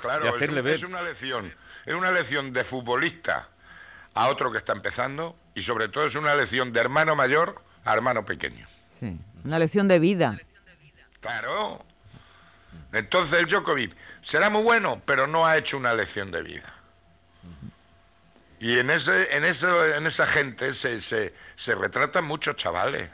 claro, 0.00 0.28
hacerle 0.32 0.60
es, 0.60 0.64
ver. 0.64 0.74
es 0.74 0.84
una 0.84 1.02
lección, 1.02 1.52
es 1.84 1.94
una 1.96 2.12
lección 2.12 2.52
de 2.52 2.62
futbolista 2.62 3.48
a 4.14 4.28
otro 4.28 4.52
que 4.52 4.58
está 4.58 4.72
empezando 4.72 5.36
y 5.52 5.62
sobre 5.62 5.88
todo 5.88 6.06
es 6.06 6.14
una 6.14 6.32
lección 6.36 6.72
de 6.72 6.78
hermano 6.78 7.16
mayor 7.16 7.60
a 7.84 7.94
hermano 7.94 8.24
pequeño. 8.24 8.68
Sí, 9.00 9.18
una 9.44 9.58
lección 9.58 9.88
de 9.88 9.98
vida. 9.98 10.38
Claro. 11.18 11.84
Entonces 12.92 13.40
el 13.40 13.46
Djokovic 13.46 13.96
será 14.22 14.48
muy 14.48 14.62
bueno, 14.62 15.02
pero 15.04 15.26
no 15.26 15.44
ha 15.44 15.56
hecho 15.56 15.76
una 15.76 15.92
lección 15.92 16.30
de 16.30 16.42
vida. 16.44 16.72
Y 18.58 18.78
en 18.78 18.90
ese, 18.90 19.36
en 19.36 19.44
en 19.44 20.06
esa 20.06 20.26
gente 20.26 20.72
se, 20.72 21.00
se, 21.00 21.34
se 21.54 21.74
retratan 21.74 22.24
muchos 22.24 22.56
chavales. 22.56 23.10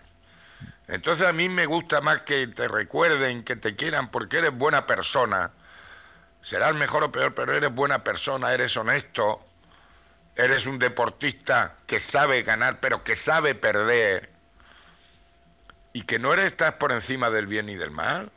Entonces 0.88 1.26
a 1.26 1.32
mí 1.32 1.48
me 1.48 1.66
gusta 1.66 2.00
más 2.00 2.22
que 2.22 2.46
te 2.48 2.68
recuerden, 2.68 3.42
que 3.42 3.56
te 3.56 3.74
quieran, 3.74 4.10
porque 4.10 4.38
eres 4.38 4.52
buena 4.52 4.86
persona. 4.86 5.50
Serás 6.42 6.74
mejor 6.74 7.04
o 7.04 7.12
peor, 7.12 7.34
pero 7.34 7.54
eres 7.54 7.72
buena 7.72 8.04
persona, 8.04 8.52
eres 8.52 8.76
honesto, 8.76 9.44
eres 10.36 10.66
un 10.66 10.78
deportista 10.78 11.76
que 11.86 12.00
sabe 12.00 12.42
ganar, 12.42 12.80
pero 12.80 13.04
que 13.04 13.16
sabe 13.16 13.54
perder. 13.54 14.30
Y 15.92 16.02
que 16.02 16.18
no 16.18 16.32
eres, 16.32 16.46
estás 16.46 16.74
por 16.74 16.92
encima 16.92 17.30
del 17.30 17.46
bien 17.46 17.68
y 17.68 17.76
del 17.76 17.90
mal. 17.90 18.30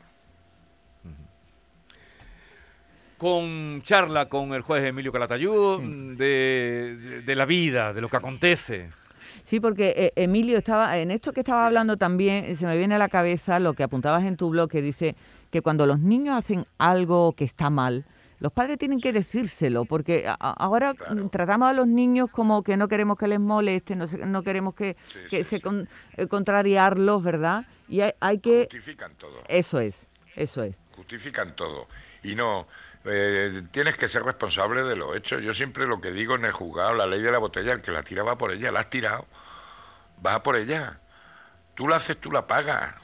Con 3.18 3.82
charla 3.82 4.28
con 4.28 4.52
el 4.52 4.62
juez 4.62 4.84
Emilio 4.84 5.10
Calatayud 5.10 5.80
de, 6.16 7.22
de, 7.24 7.34
la 7.34 7.46
vida, 7.46 7.92
de 7.94 8.00
lo 8.00 8.08
que 8.08 8.16
acontece. 8.16 8.90
Sí, 9.42 9.60
porque 9.60 9.94
eh, 9.96 10.12
Emilio 10.16 10.58
estaba 10.58 10.98
en 10.98 11.10
esto 11.10 11.32
que 11.32 11.40
estaba 11.40 11.66
hablando 11.66 11.96
también 11.96 12.56
se 12.56 12.66
me 12.66 12.76
viene 12.76 12.96
a 12.96 12.98
la 12.98 13.08
cabeza 13.08 13.58
lo 13.58 13.74
que 13.74 13.84
apuntabas 13.84 14.24
en 14.24 14.36
tu 14.36 14.50
blog 14.50 14.68
que 14.68 14.82
dice 14.82 15.14
que 15.50 15.62
cuando 15.62 15.86
los 15.86 16.00
niños 16.00 16.36
hacen 16.36 16.66
algo 16.78 17.32
que 17.32 17.44
está 17.44 17.70
mal, 17.70 18.04
los 18.38 18.52
padres 18.52 18.78
tienen 18.78 19.00
que 19.00 19.12
decírselo, 19.12 19.84
porque 19.84 20.30
ahora 20.38 20.94
tratamos 21.30 21.68
a 21.68 21.72
los 21.72 21.86
niños 21.86 22.28
como 22.30 22.62
que 22.62 22.76
no 22.76 22.86
queremos 22.86 23.16
que 23.16 23.28
les 23.28 23.40
moleste, 23.40 23.96
no, 23.96 24.42
queremos 24.42 24.74
que, 24.74 24.96
se 25.30 25.62
eh, 26.16 26.26
contrariarlos, 26.26 27.22
¿verdad? 27.22 27.66
Y 27.88 28.00
hay, 28.00 28.38
que... 28.38 28.64
Justifican 28.64 29.14
todo. 29.14 29.42
Eso 29.48 29.80
es, 29.80 30.06
eso 30.34 30.62
es. 30.62 30.74
Justifican 30.96 31.56
todo. 31.56 31.86
Y 32.22 32.34
no, 32.34 32.66
eh, 33.08 33.62
tienes 33.70 33.96
que 33.96 34.08
ser 34.08 34.22
responsable 34.24 34.82
de 34.82 34.96
lo 34.96 35.14
hecho. 35.14 35.38
Yo 35.38 35.54
siempre 35.54 35.86
lo 35.86 36.00
que 36.00 36.12
digo 36.12 36.34
en 36.34 36.44
el 36.44 36.52
juzgado, 36.52 36.94
la 36.94 37.06
ley 37.06 37.22
de 37.22 37.30
la 37.30 37.38
botella, 37.38 37.72
el 37.72 37.82
que 37.82 37.92
la 37.92 38.02
tira 38.02 38.22
va 38.22 38.36
por 38.36 38.50
ella, 38.50 38.72
la 38.72 38.80
has 38.80 38.90
tirado, 38.90 39.26
va 40.24 40.42
por 40.42 40.56
ella. 40.56 40.98
Tú 41.74 41.88
la 41.88 41.96
haces, 41.96 42.20
tú 42.20 42.32
la 42.32 42.46
pagas. 42.46 42.94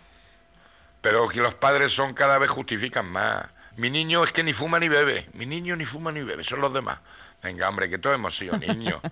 Pero 1.01 1.29
que 1.29 1.41
los 1.41 1.55
padres 1.55 1.93
son 1.93 2.15
cada 2.15 2.39
vez 2.39 2.51
justifican 2.51 3.11
más. 3.11 3.49
Mi 3.77 3.91
niño 3.91 4.23
es 4.25 4.33
que 4.33 4.43
ni 4.43 4.53
fuma 4.53 4.79
ni 4.79 4.89
bebe. 4.89 5.29
Mi 5.35 5.47
niño 5.47 5.77
ni 5.77 5.85
fuma 5.85 6.13
ni 6.13 6.23
bebe, 6.23 6.45
son 6.45 6.61
los 6.61 6.73
demás. 6.73 7.01
Venga, 7.43 7.69
hombre, 7.69 7.89
que 7.89 7.99
todos 7.99 8.17
hemos 8.17 8.37
sido 8.37 8.57
niños. 8.57 9.01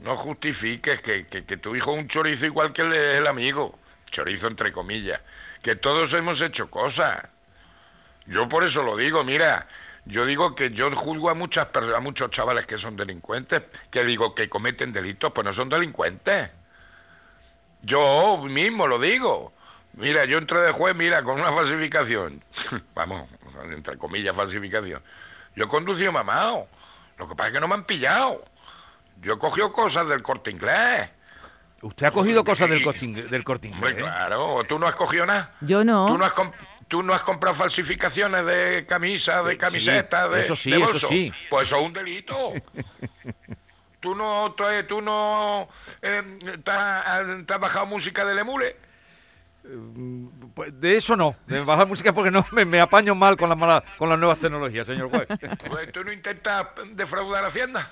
No 0.00 0.16
justifiques 0.16 1.02
que, 1.02 1.26
que, 1.26 1.42
tu 1.58 1.76
hijo 1.76 1.92
es 1.92 1.98
un 1.98 2.08
chorizo 2.08 2.46
igual 2.46 2.72
que 2.72 2.80
el 2.80 3.26
amigo. 3.26 3.78
Chorizo 4.10 4.46
entre 4.46 4.72
comillas. 4.72 5.20
Que 5.60 5.76
todos 5.76 6.14
hemos 6.14 6.40
hecho 6.40 6.70
cosas. 6.70 7.22
Yo 8.24 8.48
por 8.48 8.64
eso 8.64 8.82
lo 8.82 8.96
digo, 8.96 9.24
mira, 9.24 9.66
yo 10.04 10.24
digo 10.26 10.54
que 10.54 10.70
yo 10.70 10.90
juzgo 10.92 11.30
a 11.30 11.34
muchas 11.34 11.68
a 11.74 12.00
muchos 12.00 12.30
chavales 12.30 12.66
que 12.66 12.78
son 12.78 12.96
delincuentes, 12.96 13.62
que 13.90 14.04
digo 14.04 14.34
que 14.34 14.48
cometen 14.48 14.92
delitos, 14.92 15.32
pues 15.32 15.44
no 15.44 15.52
son 15.52 15.68
delincuentes. 15.68 16.50
Yo 17.82 18.38
mismo 18.38 18.86
lo 18.86 18.98
digo. 18.98 19.52
Mira, 19.94 20.24
yo 20.24 20.38
entré 20.38 20.60
de 20.60 20.72
juez, 20.72 20.94
mira, 20.94 21.22
con 21.22 21.40
una 21.40 21.52
falsificación. 21.52 22.42
Vamos, 22.94 23.28
entre 23.70 23.98
comillas, 23.98 24.36
falsificación. 24.36 25.02
Yo 25.56 25.64
he 25.64 25.68
conducido 25.68 26.12
mamado. 26.12 26.68
Lo 27.18 27.28
que 27.28 27.34
pasa 27.34 27.48
es 27.48 27.54
que 27.54 27.60
no 27.60 27.68
me 27.68 27.74
han 27.74 27.84
pillado. 27.84 28.44
Yo 29.20 29.34
he 29.34 29.38
cogido 29.38 29.72
cosas 29.72 30.08
del 30.08 30.22
corte 30.22 30.50
inglés. 30.50 31.10
¿Usted 31.82 32.06
ha 32.06 32.10
cogido 32.10 32.44
cosas 32.44 32.68
del 32.68 32.82
corte, 32.82 33.06
del 33.06 33.44
corte 33.44 33.68
inglés? 33.68 33.94
claro. 33.94 34.62
¿Tú 34.68 34.78
no 34.78 34.86
has 34.86 34.94
cogido 34.94 35.26
nada? 35.26 35.52
Yo 35.60 35.82
no. 35.82 36.06
¿Tú 36.06 36.18
no 36.18 36.24
has, 36.24 36.34
¿Tú 36.90 37.04
no 37.04 37.14
has 37.14 37.22
comprado 37.22 37.54
falsificaciones 37.54 38.44
de 38.44 38.84
camisa, 38.84 39.44
de 39.44 39.56
camiseta, 39.56 40.28
de, 40.28 40.40
eso 40.40 40.56
sí, 40.56 40.72
Eso 40.72 41.08
sí. 41.08 41.32
Pues 41.48 41.68
eso 41.68 41.76
es 41.76 41.86
un 41.86 41.92
delito. 41.92 42.52
¿Tú 44.00 44.16
no, 44.16 44.56
tú 44.88 45.00
no 45.00 45.68
eh, 46.02 46.22
te, 46.64 46.70
has, 46.72 47.60
bajado 47.60 47.86
música 47.86 48.24
del 48.24 48.40
emule? 48.40 48.76
Mm, 49.62 50.26
pues 50.52 50.80
de 50.80 50.96
eso 50.96 51.16
no, 51.16 51.36
de 51.46 51.60
bajar 51.60 51.86
música 51.86 52.12
porque 52.12 52.32
no 52.32 52.44
me, 52.50 52.80
apaño 52.80 53.14
mal 53.14 53.36
con 53.36 53.50
las 53.50 53.82
con 53.96 54.08
las 54.08 54.18
nuevas 54.18 54.40
tecnologías, 54.40 54.84
señor 54.84 55.10
juez. 55.10 55.28
Pues 55.68 55.92
tú 55.92 56.02
no 56.02 56.10
intentas 56.10 56.66
defraudar 56.96 57.44
Hacienda. 57.44 57.88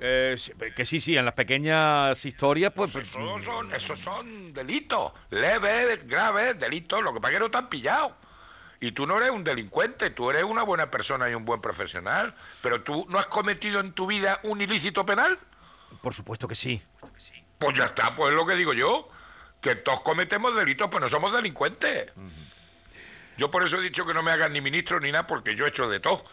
Eh, 0.00 0.36
que 0.74 0.84
sí, 0.84 0.98
sí, 0.98 1.16
en 1.16 1.26
las 1.26 1.34
pequeñas 1.34 2.24
historias, 2.24 2.72
pues. 2.74 2.90
pues 2.90 3.08
esos, 3.08 3.44
son, 3.44 3.72
esos 3.72 4.00
son 4.00 4.52
delitos, 4.52 5.12
leves, 5.30 6.04
graves, 6.08 6.58
delitos, 6.58 7.00
lo 7.04 7.14
que 7.14 7.20
pasa 7.20 7.34
es 7.34 7.38
que 7.38 7.44
no 7.44 7.50
te 7.52 7.58
han 7.58 7.68
pillado. 7.68 8.16
Y 8.82 8.90
tú 8.90 9.06
no 9.06 9.16
eres 9.16 9.30
un 9.30 9.44
delincuente, 9.44 10.10
tú 10.10 10.28
eres 10.28 10.42
una 10.42 10.64
buena 10.64 10.90
persona 10.90 11.30
y 11.30 11.34
un 11.34 11.44
buen 11.44 11.60
profesional. 11.60 12.34
Pero 12.62 12.82
tú 12.82 13.06
no 13.08 13.20
has 13.20 13.26
cometido 13.26 13.78
en 13.78 13.92
tu 13.92 14.08
vida 14.08 14.40
un 14.42 14.60
ilícito 14.60 15.06
penal. 15.06 15.38
Por 16.02 16.12
supuesto 16.12 16.48
que 16.48 16.56
sí. 16.56 16.82
Pues 17.60 17.78
ya 17.78 17.84
está, 17.84 18.16
pues 18.16 18.32
es 18.32 18.36
lo 18.36 18.44
que 18.44 18.56
digo 18.56 18.72
yo. 18.72 19.08
Que 19.60 19.76
todos 19.76 20.00
cometemos 20.00 20.56
delitos, 20.56 20.88
pues 20.90 21.00
no 21.00 21.08
somos 21.08 21.32
delincuentes. 21.32 22.10
Yo 23.36 23.52
por 23.52 23.62
eso 23.62 23.78
he 23.78 23.82
dicho 23.82 24.04
que 24.04 24.12
no 24.14 24.20
me 24.20 24.32
hagan 24.32 24.52
ni 24.52 24.60
ministro 24.60 24.98
ni 24.98 25.12
nada, 25.12 25.28
porque 25.28 25.54
yo 25.54 25.64
he 25.64 25.68
hecho 25.68 25.88
de 25.88 26.00
todo. 26.00 26.24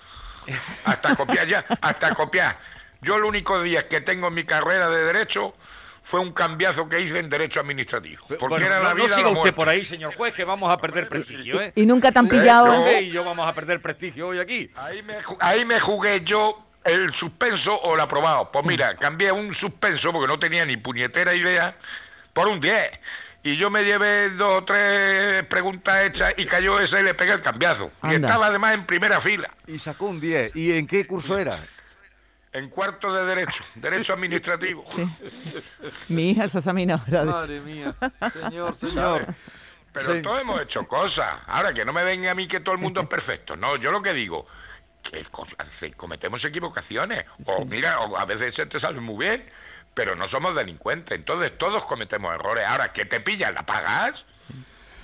Hasta 0.86 1.15
copiar 1.15 1.46
ya, 1.46 1.63
hasta 1.82 2.15
copiar. 2.15 2.60
Yo 3.01 3.18
el 3.18 3.25
único 3.25 3.62
día 3.62 3.88
que 3.88 4.01
tengo 4.01 4.29
en 4.29 4.34
mi 4.34 4.44
carrera 4.44 4.89
de 4.89 5.03
derecho 5.03 5.53
fue 6.01 6.20
un 6.20 6.32
cambiazo 6.32 6.88
que 6.88 7.00
hice 7.00 7.20
en 7.20 7.29
derecho 7.29 7.60
administrativo. 7.60 8.25
Porque 8.39 8.65
era 8.65 8.79
la 8.82 8.94
vida 8.94 9.08
no 9.10 9.15
siga 9.15 9.29
usted 9.29 9.53
por 9.53 9.70
ahí, 9.70 9.86
señor 9.86 10.15
juez, 10.15 10.34
que 10.34 10.44
vamos 10.44 10.72
a 10.72 10.77
perder 10.77 11.08
prestigio. 11.08 11.62
¿eh? 11.62 11.74
Y 11.75 11.86
nunca 11.86 12.12
te 12.12 12.20
han 12.20 12.27
pillado. 12.27 13.00
Y 13.00 13.10
yo 13.10 13.24
vamos 13.24 13.48
a 13.48 13.53
perder 13.53 13.82
prestigio 13.82 14.29
hoy 14.29 14.39
aquí. 14.39 14.72
Ahí 14.75 15.03
me, 15.03 15.15
ahí 15.39 15.65
me 15.65 15.79
jugué 15.79 16.22
yo 16.24 16.65
el 16.84 17.13
suspenso 17.13 17.75
o 17.75 17.96
el 17.96 18.01
aprobado. 18.01 18.51
Pues 18.51 18.65
mira, 18.65 18.96
cambié 18.96 19.32
un 19.32 19.53
suspenso 19.53 20.12
porque 20.12 20.27
no 20.27 20.39
tenía 20.39 20.65
ni 20.65 20.77
puñetera 20.77 21.34
idea 21.34 21.75
por 22.34 22.48
un 22.48 22.60
10. 22.60 22.91
Y 23.41 23.56
yo 23.56 23.70
me 23.70 23.84
llevé 23.86 24.32
dos 24.32 24.58
o 24.58 24.63
tres 24.65 25.44
preguntas 25.46 26.06
hechas 26.06 26.34
y 26.36 26.46
cayó 26.46 26.79
esa 26.79 27.00
y 27.00 27.03
le 27.03 27.13
pegué 27.13 27.32
el 27.32 27.41
cambiazo. 27.41 27.91
Y 28.03 28.15
estaba 28.15 28.48
además 28.48 28.74
en 28.74 28.86
primera 28.86 29.22
fila. 29.22 29.50
Y 29.65 29.79
sacó 29.79 30.08
un 30.08 30.20
10. 30.20 30.56
¿Y 30.56 30.74
en 30.74 30.88
qué 30.88 31.08
curso 31.08 31.38
era? 31.38 31.58
En 32.51 32.70
cuarto 32.70 33.13
de 33.13 33.25
Derecho, 33.25 33.63
Derecho 33.75 34.13
Administrativo. 34.13 34.84
Mi 36.08 36.32
hija 36.32 36.50
se 36.50 36.60
examina 36.60 37.03
Madre 37.08 37.62
mía, 37.62 37.96
señor, 38.34 38.75
señor. 38.77 39.36
Pero 39.91 40.22
todos 40.22 40.41
hemos 40.41 40.62
hecho 40.62 40.88
cosas. 40.88 41.39
Ahora, 41.48 41.74
que 41.74 41.84
no 41.86 41.94
me 41.94 42.03
venga 42.03 42.32
a 42.32 42.36
mí 42.36 42.48
que 42.48 42.60
todo 42.60 42.75
el 42.75 42.82
mundo 42.82 43.01
es 43.01 43.08
perfecto. 43.08 43.56
No, 43.56 43.75
yo 43.75 43.91
lo 43.91 44.01
que 44.01 44.13
digo, 44.13 44.48
que 45.01 45.25
cometemos 45.96 46.44
equivocaciones. 46.46 47.25
O 47.46 47.65
mira, 47.65 48.00
o 48.00 48.18
a 48.18 48.25
veces 48.25 48.53
se 48.53 48.65
te 48.65 48.79
sale 48.79 49.00
muy 49.00 49.27
bien, 49.27 49.50
pero 49.94 50.15
no 50.15 50.27
somos 50.27 50.56
delincuentes. 50.56 51.18
Entonces 51.18 51.58
todos 51.58 51.86
cometemos 51.86 52.34
errores. 52.34 52.65
Ahora, 52.68 52.94
que 52.94 53.06
te 53.06 53.20
pillan, 53.20 53.53
la 53.53 53.65
pagas. 53.65 54.25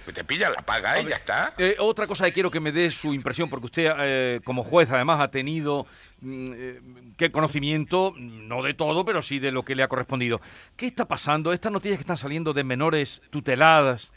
Que 0.05 0.13
te 0.13 0.23
pillan, 0.23 0.53
la 0.53 0.61
pagas 0.61 1.03
y 1.03 1.09
ya 1.09 1.15
está. 1.15 1.53
Eh, 1.57 1.75
otra 1.79 2.05
cosa 2.05 2.25
que 2.25 2.33
quiero 2.33 2.51
que 2.51 2.59
me 2.59 2.71
dé 2.71 2.91
su 2.91 3.13
impresión, 3.13 3.49
porque 3.49 3.65
usted 3.65 3.91
eh, 3.97 4.39
como 4.43 4.63
juez 4.63 4.89
además 4.91 5.19
ha 5.19 5.29
tenido 5.29 5.87
Mm, 6.21 6.45
eh, 6.55 6.81
qué 7.17 7.31
conocimiento, 7.31 8.13
no 8.17 8.63
de 8.63 8.73
todo, 8.73 9.05
pero 9.05 9.21
sí 9.21 9.39
de 9.39 9.51
lo 9.51 9.63
que 9.63 9.75
le 9.75 9.83
ha 9.83 9.87
correspondido. 9.87 10.41
¿Qué 10.75 10.85
está 10.85 11.05
pasando? 11.05 11.53
Estas 11.53 11.71
noticias 11.71 11.97
que 11.97 12.01
están 12.01 12.17
saliendo 12.17 12.53
de 12.53 12.63
menores 12.63 13.21
tuteladas, 13.29 14.11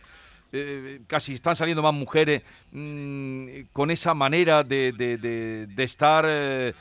eh, 0.53 1.01
casi 1.07 1.35
están 1.35 1.57
saliendo 1.57 1.83
más 1.83 1.93
mujeres 1.93 2.43
mm, 2.73 3.63
con 3.73 3.91
esa 3.91 4.15
manera 4.15 4.63
de, 4.63 5.69
estar 5.77 6.25
eh, 6.27 6.73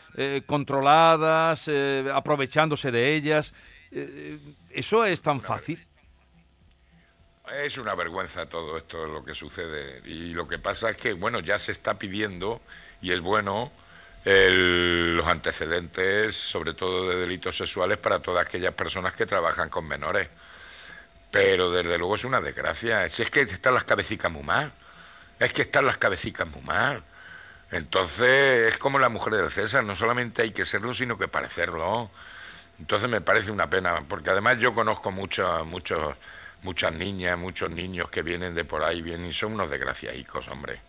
controladas, 0.46 1.70
aprovechándose 2.14 2.92
de 2.92 3.16
ellas. 3.16 3.54
¿Eso 4.70 5.06
es 5.06 5.22
tan 5.22 5.42
fácil? 5.42 5.80
Es 7.54 7.78
una 7.78 7.96
vergüenza 7.96 8.46
todo 8.48 8.78
esto, 8.78 9.08
lo 9.08 9.24
que 9.24 9.34
sucede. 9.34 10.02
Y 10.06 10.34
lo 10.34 10.48
que 10.48 10.60
pasa 10.60 10.90
es 10.92 10.98
que, 10.98 11.14
bueno, 11.14 11.40
ya 11.40 11.58
se 11.60 11.72
está 11.72 11.98
pidiendo, 11.98 12.62
y 13.02 13.12
es 13.12 13.22
bueno, 13.22 13.72
los 14.26 15.26
antecedentes, 15.28 16.36
sobre 16.36 16.74
todo 16.74 17.10
de 17.10 17.16
delitos 17.18 17.58
sexuales, 17.58 17.98
para 17.98 18.20
todas 18.22 18.46
aquellas 18.46 18.74
personas 18.74 19.14
que 19.14 19.26
trabajan 19.26 19.70
con 19.70 19.88
menores. 19.88 20.30
Pero 21.32 21.72
desde 21.72 21.98
luego 21.98 22.16
es 22.16 22.24
una 22.26 22.42
desgracia. 22.42 23.08
Si 23.10 23.24
es 23.24 23.30
que 23.32 23.42
están 23.42 23.74
las 23.74 23.84
cabecicas 23.86 24.32
muy 24.32 24.44
mal. 24.44 24.74
Es 25.40 25.54
que 25.54 25.62
están 25.64 25.86
las 25.86 25.98
cabecicas 25.98 26.48
muy 26.48 26.62
mal. 26.62 27.04
Entonces 27.72 28.74
es 28.74 28.78
como 28.78 29.00
la 29.00 29.10
mujer 29.10 29.34
del 29.36 29.52
César, 29.52 29.84
no 29.84 29.96
solamente 29.96 30.42
hay 30.42 30.52
que 30.52 30.66
serlo, 30.66 30.94
sino 30.94 31.18
que 31.18 31.28
parecerlo. 31.28 32.10
Entonces 32.80 33.10
me 33.10 33.22
parece 33.22 33.52
una 33.52 33.70
pena, 33.70 34.04
porque 34.08 34.30
además 34.30 34.58
yo 34.60 34.74
conozco 34.74 35.12
muchos, 35.12 35.66
muchos, 35.68 36.16
muchas 36.64 36.94
niñas, 36.96 37.38
muchos 37.38 37.70
niños 37.72 38.10
que 38.10 38.24
vienen 38.24 38.56
de 38.56 38.66
por 38.66 38.84
ahí, 38.84 39.02
vienen 39.02 39.28
y 39.28 39.34
son 39.34 39.54
unos 39.54 39.70
desgraciadicos, 39.70 40.48
hombre 40.50 40.80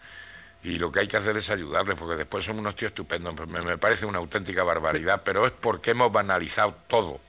y 0.60 0.76
lo 0.76 0.90
que 0.90 0.98
hay 1.00 1.06
que 1.08 1.16
hacer 1.16 1.36
es 1.36 1.50
ayudarles, 1.50 1.94
porque 1.96 2.16
después 2.16 2.44
son 2.44 2.58
unos 2.58 2.74
tíos 2.74 2.90
estupendos. 2.90 3.32
Me, 3.48 3.60
me 3.62 3.78
parece 3.78 4.06
una 4.06 4.18
auténtica 4.18 4.64
barbaridad, 4.64 5.22
pero 5.24 5.46
es 5.46 5.52
porque 5.52 5.92
hemos 5.92 6.10
banalizado 6.10 6.74
todo. 6.88 7.20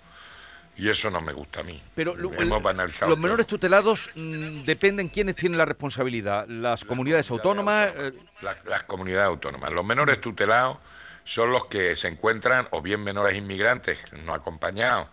Y 0.75 0.89
eso 0.89 1.11
no 1.11 1.21
me 1.21 1.31
gusta 1.31 1.59
a 1.59 1.63
mí. 1.63 1.79
Pero 1.93 2.15
lo- 2.15 2.33
Hemos 2.33 2.63
banalizado 2.63 3.11
los 3.11 3.19
menores 3.19 3.45
tutelados 3.45 4.09
mm, 4.15 4.63
dependen 4.63 5.09
quiénes 5.09 5.35
tienen 5.35 5.59
la 5.59 5.65
responsabilidad. 5.65 6.47
Las 6.47 6.83
comunidades 6.83 7.29
autónomas. 7.29 7.89
eh, 7.95 8.13
Las, 8.41 8.65
las 8.65 8.83
comunidades 8.85 9.27
autónomas. 9.27 9.71
Los 9.73 9.85
menores 9.85 10.19
tutelados 10.19 10.77
son 11.23 11.51
los 11.51 11.65
que 11.67 11.95
se 11.95 12.07
encuentran, 12.07 12.67
o 12.71 12.81
bien 12.81 13.03
menores 13.03 13.37
inmigrantes 13.37 13.99
no 14.25 14.33
acompañados, 14.33 15.07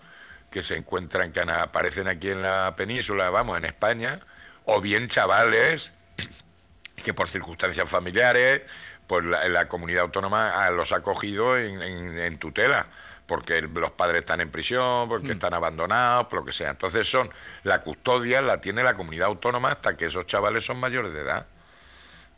que 0.56 0.62
se 0.62 0.74
encuentran, 0.74 1.32
que 1.32 1.40
aparecen 1.40 2.08
aquí 2.08 2.30
en 2.30 2.40
la 2.40 2.74
península, 2.76 3.28
vamos, 3.28 3.58
en 3.58 3.66
España, 3.66 4.20
o 4.64 4.80
bien 4.80 5.06
chavales 5.06 5.92
que 7.04 7.12
por 7.12 7.28
circunstancias 7.28 7.86
familiares, 7.86 8.62
pues 9.06 9.22
la, 9.26 9.46
la 9.50 9.68
comunidad 9.68 10.04
autónoma 10.04 10.64
ah, 10.64 10.70
los 10.70 10.92
ha 10.92 11.02
cogido 11.02 11.58
en, 11.58 11.82
en- 11.82 12.18
en 12.18 12.38
tutela, 12.38 12.86
porque 13.26 13.60
los 13.60 13.90
padres 13.90 14.20
están 14.22 14.40
en 14.40 14.50
prisión, 14.50 15.10
porque 15.10 15.32
están 15.32 15.52
abandonados, 15.52 16.26
por 16.28 16.38
lo 16.38 16.44
que 16.46 16.52
sea. 16.52 16.70
Entonces 16.70 17.06
son, 17.06 17.28
la 17.62 17.82
custodia 17.82 18.40
la 18.40 18.58
tiene 18.62 18.82
la 18.82 18.94
comunidad 18.96 19.26
autónoma 19.26 19.72
hasta 19.72 19.94
que 19.94 20.06
esos 20.06 20.24
chavales 20.24 20.64
son 20.64 20.80
mayores 20.80 21.12
de 21.12 21.20
edad. 21.20 21.44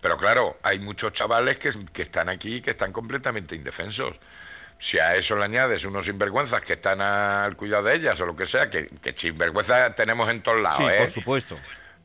Pero 0.01 0.17
claro, 0.17 0.59
hay 0.65 0.81
muchos 0.81 1.13
chavales 1.13 1.61
que, 1.61 1.71
que 1.93 2.03
están 2.03 2.29
aquí 2.29 2.57
y 2.57 2.61
que 2.63 2.71
están 2.71 2.93
completamente 2.93 3.55
indefensos. 3.55 4.19
Si 4.79 4.99
a 4.99 5.17
eso 5.17 5.35
le 5.37 5.45
añades 5.45 5.85
unos 5.85 6.05
sinvergüenzas 6.05 6.63
que 6.63 6.75
están 6.75 7.01
al 7.01 7.57
cuidado 7.57 7.85
de 7.85 7.97
ellas 7.97 8.21
o 8.21 8.27
lo 8.27 8.37
que 8.37 8.47
sea, 8.47 8.71
que, 8.71 8.89
que 8.89 9.13
sinvergüenzas 9.17 9.95
tenemos 9.97 10.31
en 10.31 10.41
todos 10.41 10.61
lados, 10.61 10.79
sí, 10.79 10.95
¿eh? 10.95 10.99
por 10.99 11.11
supuesto. 11.11 11.59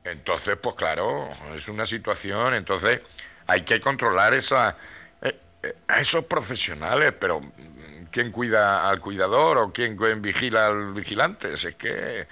Entonces, 0.03 0.57
pues 0.61 0.75
claro, 0.75 1.29
es 1.55 1.67
una 1.67 1.85
situación, 1.85 2.55
entonces 2.55 3.01
hay 3.47 3.61
que 3.61 3.79
controlar 3.79 4.33
esa, 4.33 4.75
eh, 5.21 5.37
eh, 5.61 5.75
a 5.87 6.01
esos 6.01 6.25
profesionales, 6.25 7.13
pero 7.17 7.39
mm, 7.39 8.05
¿quién 8.11 8.31
cuida 8.31 8.89
al 8.89 8.99
cuidador 8.99 9.59
o 9.59 9.71
quién, 9.71 9.95
quién 9.95 10.21
vigila 10.21 10.67
al 10.67 10.93
vigilante? 10.93 11.55
Si 11.55 11.67
es 11.67 11.75
que, 11.75 12.27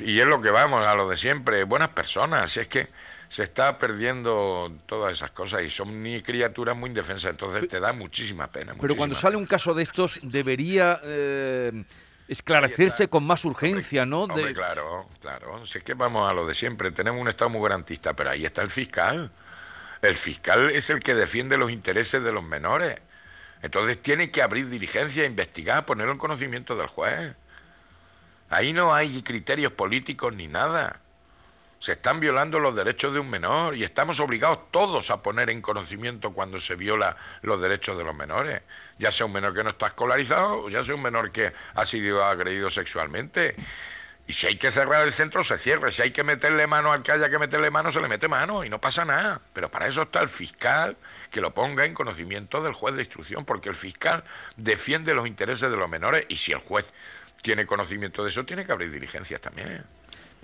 y 0.00 0.18
es 0.20 0.26
lo 0.26 0.40
que 0.40 0.50
vamos, 0.50 0.86
a 0.86 0.94
lo 0.94 1.08
de 1.08 1.16
siempre, 1.16 1.64
buenas 1.64 1.90
personas, 1.90 2.50
si 2.50 2.60
es 2.60 2.68
que 2.68 2.88
se 3.28 3.42
está 3.42 3.78
perdiendo 3.78 4.72
todas 4.86 5.12
esas 5.12 5.30
cosas 5.30 5.62
y 5.62 5.70
son 5.70 6.02
ni 6.02 6.22
criaturas 6.22 6.76
muy 6.76 6.88
indefensas, 6.88 7.30
entonces 7.30 7.68
te 7.68 7.80
da 7.80 7.92
muchísima 7.92 8.46
pena. 8.48 8.74
Pero 8.80 8.96
cuando 8.96 9.16
sale 9.16 9.36
un 9.36 9.46
caso 9.46 9.74
de 9.74 9.82
estos, 9.82 10.18
debería 10.22 11.00
eh, 11.04 11.84
esclarecerse 12.28 13.08
con 13.08 13.24
más 13.24 13.44
urgencia, 13.44 14.06
¿no? 14.06 14.24
Hombre, 14.24 14.46
De- 14.46 14.54
claro, 14.54 15.08
claro. 15.20 15.66
Si 15.66 15.78
es 15.78 15.84
que 15.84 15.94
vamos 15.94 16.28
a 16.28 16.32
lo 16.32 16.46
de 16.46 16.54
siempre. 16.54 16.90
Tenemos 16.90 17.20
un 17.20 17.28
Estado 17.28 17.50
muy 17.50 17.62
garantista, 17.62 18.14
pero 18.14 18.30
ahí 18.30 18.44
está 18.44 18.62
el 18.62 18.70
fiscal. 18.70 19.30
El 20.02 20.14
fiscal 20.16 20.70
es 20.70 20.90
el 20.90 21.00
que 21.00 21.14
defiende 21.14 21.56
los 21.56 21.70
intereses 21.70 22.22
de 22.22 22.30
los 22.32 22.44
menores. 22.44 22.96
Entonces 23.62 24.00
tiene 24.02 24.30
que 24.30 24.42
abrir 24.42 24.68
diligencia, 24.68 25.24
investigar, 25.24 25.86
ponerlo 25.86 26.12
en 26.12 26.18
conocimiento 26.18 26.76
del 26.76 26.86
juez. 26.86 27.34
Ahí 28.50 28.74
no 28.74 28.94
hay 28.94 29.22
criterios 29.22 29.72
políticos 29.72 30.34
ni 30.34 30.46
nada. 30.46 31.00
Se 31.84 31.92
están 31.92 32.18
violando 32.18 32.58
los 32.60 32.74
derechos 32.74 33.12
de 33.12 33.20
un 33.20 33.28
menor 33.28 33.76
y 33.76 33.84
estamos 33.84 34.18
obligados 34.18 34.70
todos 34.70 35.10
a 35.10 35.22
poner 35.22 35.50
en 35.50 35.60
conocimiento 35.60 36.32
cuando 36.32 36.58
se 36.58 36.76
viola 36.76 37.14
los 37.42 37.60
derechos 37.60 37.98
de 37.98 38.04
los 38.04 38.16
menores. 38.16 38.62
Ya 38.98 39.12
sea 39.12 39.26
un 39.26 39.34
menor 39.34 39.54
que 39.54 39.62
no 39.62 39.68
está 39.68 39.88
escolarizado, 39.88 40.70
ya 40.70 40.82
sea 40.82 40.94
un 40.94 41.02
menor 41.02 41.30
que 41.30 41.52
ha 41.74 41.84
sido 41.84 42.24
agredido 42.24 42.70
sexualmente. 42.70 43.54
Y 44.26 44.32
si 44.32 44.46
hay 44.46 44.56
que 44.56 44.70
cerrar 44.70 45.02
el 45.02 45.12
centro, 45.12 45.44
se 45.44 45.58
cierra. 45.58 45.90
Si 45.90 46.00
hay 46.00 46.10
que 46.10 46.24
meterle 46.24 46.66
mano 46.66 46.90
al 46.90 47.02
que 47.02 47.12
haya 47.12 47.28
que 47.28 47.38
meterle 47.38 47.70
mano, 47.70 47.92
se 47.92 48.00
le 48.00 48.08
mete 48.08 48.28
mano 48.28 48.64
y 48.64 48.70
no 48.70 48.80
pasa 48.80 49.04
nada. 49.04 49.42
Pero 49.52 49.70
para 49.70 49.86
eso 49.86 50.04
está 50.04 50.22
el 50.22 50.30
fiscal, 50.30 50.96
que 51.30 51.42
lo 51.42 51.52
ponga 51.52 51.84
en 51.84 51.92
conocimiento 51.92 52.62
del 52.62 52.72
juez 52.72 52.94
de 52.94 53.02
instrucción, 53.02 53.44
porque 53.44 53.68
el 53.68 53.74
fiscal 53.74 54.24
defiende 54.56 55.12
los 55.12 55.26
intereses 55.26 55.70
de 55.70 55.76
los 55.76 55.90
menores 55.90 56.24
y 56.30 56.38
si 56.38 56.52
el 56.52 56.60
juez 56.60 56.90
tiene 57.42 57.66
conocimiento 57.66 58.24
de 58.24 58.30
eso, 58.30 58.42
tiene 58.46 58.64
que 58.64 58.72
abrir 58.72 58.90
diligencias 58.90 59.38
también. 59.42 59.84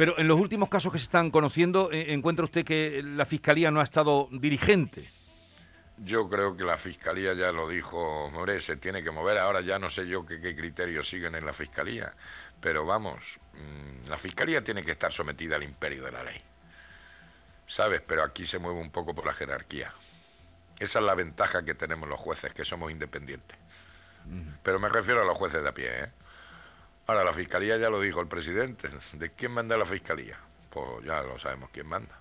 Pero 0.01 0.19
en 0.19 0.29
los 0.29 0.41
últimos 0.41 0.71
casos 0.71 0.91
que 0.91 0.99
se 0.99 1.05
están 1.05 1.31
conociendo, 1.31 1.93
eh, 1.93 2.15
¿encuentra 2.15 2.47
usted 2.47 2.65
que 2.65 3.03
la 3.05 3.27
Fiscalía 3.27 3.71
no 3.71 3.81
ha 3.81 3.85
estado 3.85 4.31
dirigente? 4.33 5.07
Yo 5.99 6.27
creo 6.27 6.57
que 6.57 6.65
la 6.65 6.79
Fiscalía 6.79 7.35
ya 7.35 7.53
lo 7.53 7.69
dijo, 7.69 7.99
hombre, 7.99 8.63
se 8.63 8.79
tiene 8.79 9.03
que 9.03 9.11
mover. 9.11 9.37
Ahora 9.37 9.61
ya 9.61 9.79
no 9.79 9.91
sé 9.91 10.09
yo 10.09 10.25
qué, 10.25 10.41
qué 10.41 10.57
criterios 10.57 11.07
siguen 11.07 11.35
en 11.35 11.45
la 11.45 11.53
Fiscalía. 11.53 12.15
Pero 12.63 12.87
vamos, 12.87 13.41
mm, 13.53 14.09
la 14.09 14.17
Fiscalía 14.17 14.65
tiene 14.65 14.83
que 14.83 14.93
estar 14.93 15.13
sometida 15.13 15.57
al 15.57 15.65
imperio 15.65 16.03
de 16.03 16.13
la 16.13 16.25
ley. 16.25 16.41
¿Sabes? 17.67 18.01
Pero 18.01 18.23
aquí 18.23 18.47
se 18.47 18.59
mueve 18.59 18.81
un 18.81 18.91
poco 18.91 19.15
por 19.15 19.27
la 19.27 19.35
jerarquía. 19.35 19.93
Esa 20.79 21.01
es 21.01 21.05
la 21.05 21.15
ventaja 21.15 21.63
que 21.63 21.75
tenemos 21.75 22.09
los 22.09 22.19
jueces, 22.19 22.55
que 22.55 22.65
somos 22.65 22.91
independientes. 22.91 23.59
Pero 24.63 24.81
me 24.81 24.89
refiero 24.89 25.21
a 25.21 25.27
los 25.27 25.37
jueces 25.37 25.63
de 25.63 25.69
a 25.69 25.75
pie, 25.75 26.05
¿eh? 26.05 26.13
Ahora, 27.11 27.25
la 27.25 27.33
Fiscalía 27.33 27.77
ya 27.77 27.91
lo 27.91 28.01
dijo 28.01 28.21
el 28.21 28.29
presidente. 28.29 28.89
¿De 29.15 29.31
quién 29.31 29.51
manda 29.51 29.77
la 29.77 29.85
Fiscalía? 29.85 30.39
Pues 30.71 31.05
ya 31.05 31.23
lo 31.23 31.41
sabemos 31.41 31.69
quién 31.73 31.89
manda. 31.89 32.17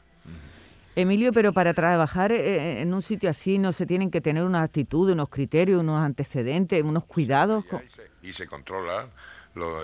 Emilio, 0.95 1.31
pero 1.31 1.53
para 1.53 1.75
trabajar 1.75 2.31
eh, 2.31 2.81
en 2.81 2.91
un 2.91 3.03
sitio 3.03 3.29
así 3.29 3.59
no 3.59 3.71
se 3.71 3.85
tienen 3.85 4.09
que 4.09 4.19
tener 4.19 4.43
una 4.43 4.63
actitud, 4.63 5.11
unos 5.11 5.29
criterios, 5.29 5.81
unos 5.81 6.01
antecedentes, 6.01 6.83
unos 6.83 7.05
cuidados. 7.05 7.65
Y, 7.85 7.87
se, 7.87 8.11
y 8.23 8.33
se 8.33 8.47
controlan 8.47 9.11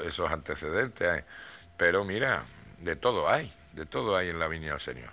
esos 0.07 0.31
antecedentes. 0.31 1.19
¿eh? 1.19 1.23
Pero 1.77 2.03
mira, 2.03 2.43
de 2.81 2.95
todo 2.95 3.29
hay, 3.29 3.53
de 3.73 3.85
todo 3.85 4.17
hay 4.17 4.29
en 4.29 4.39
la 4.39 4.47
viña 4.47 4.71
del 4.71 4.79
Señor. 4.79 5.11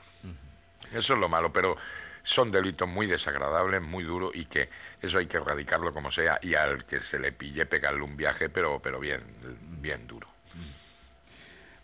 Eso 0.90 1.12
es 1.12 1.20
lo 1.20 1.28
malo, 1.28 1.52
pero 1.52 1.76
son 2.22 2.50
delitos 2.50 2.88
muy 2.88 3.06
desagradables, 3.06 3.82
muy 3.82 4.04
duros 4.04 4.32
y 4.34 4.46
que 4.46 4.68
eso 5.00 5.18
hay 5.18 5.26
que 5.26 5.38
erradicarlo 5.38 5.92
como 5.92 6.10
sea 6.10 6.38
y 6.42 6.54
al 6.54 6.84
que 6.84 7.00
se 7.00 7.18
le 7.18 7.32
pille 7.32 7.66
pegarle 7.66 8.02
un 8.02 8.16
viaje, 8.16 8.48
pero, 8.48 8.80
pero 8.80 9.00
bien, 9.00 9.22
bien 9.80 10.06
duro. 10.06 10.31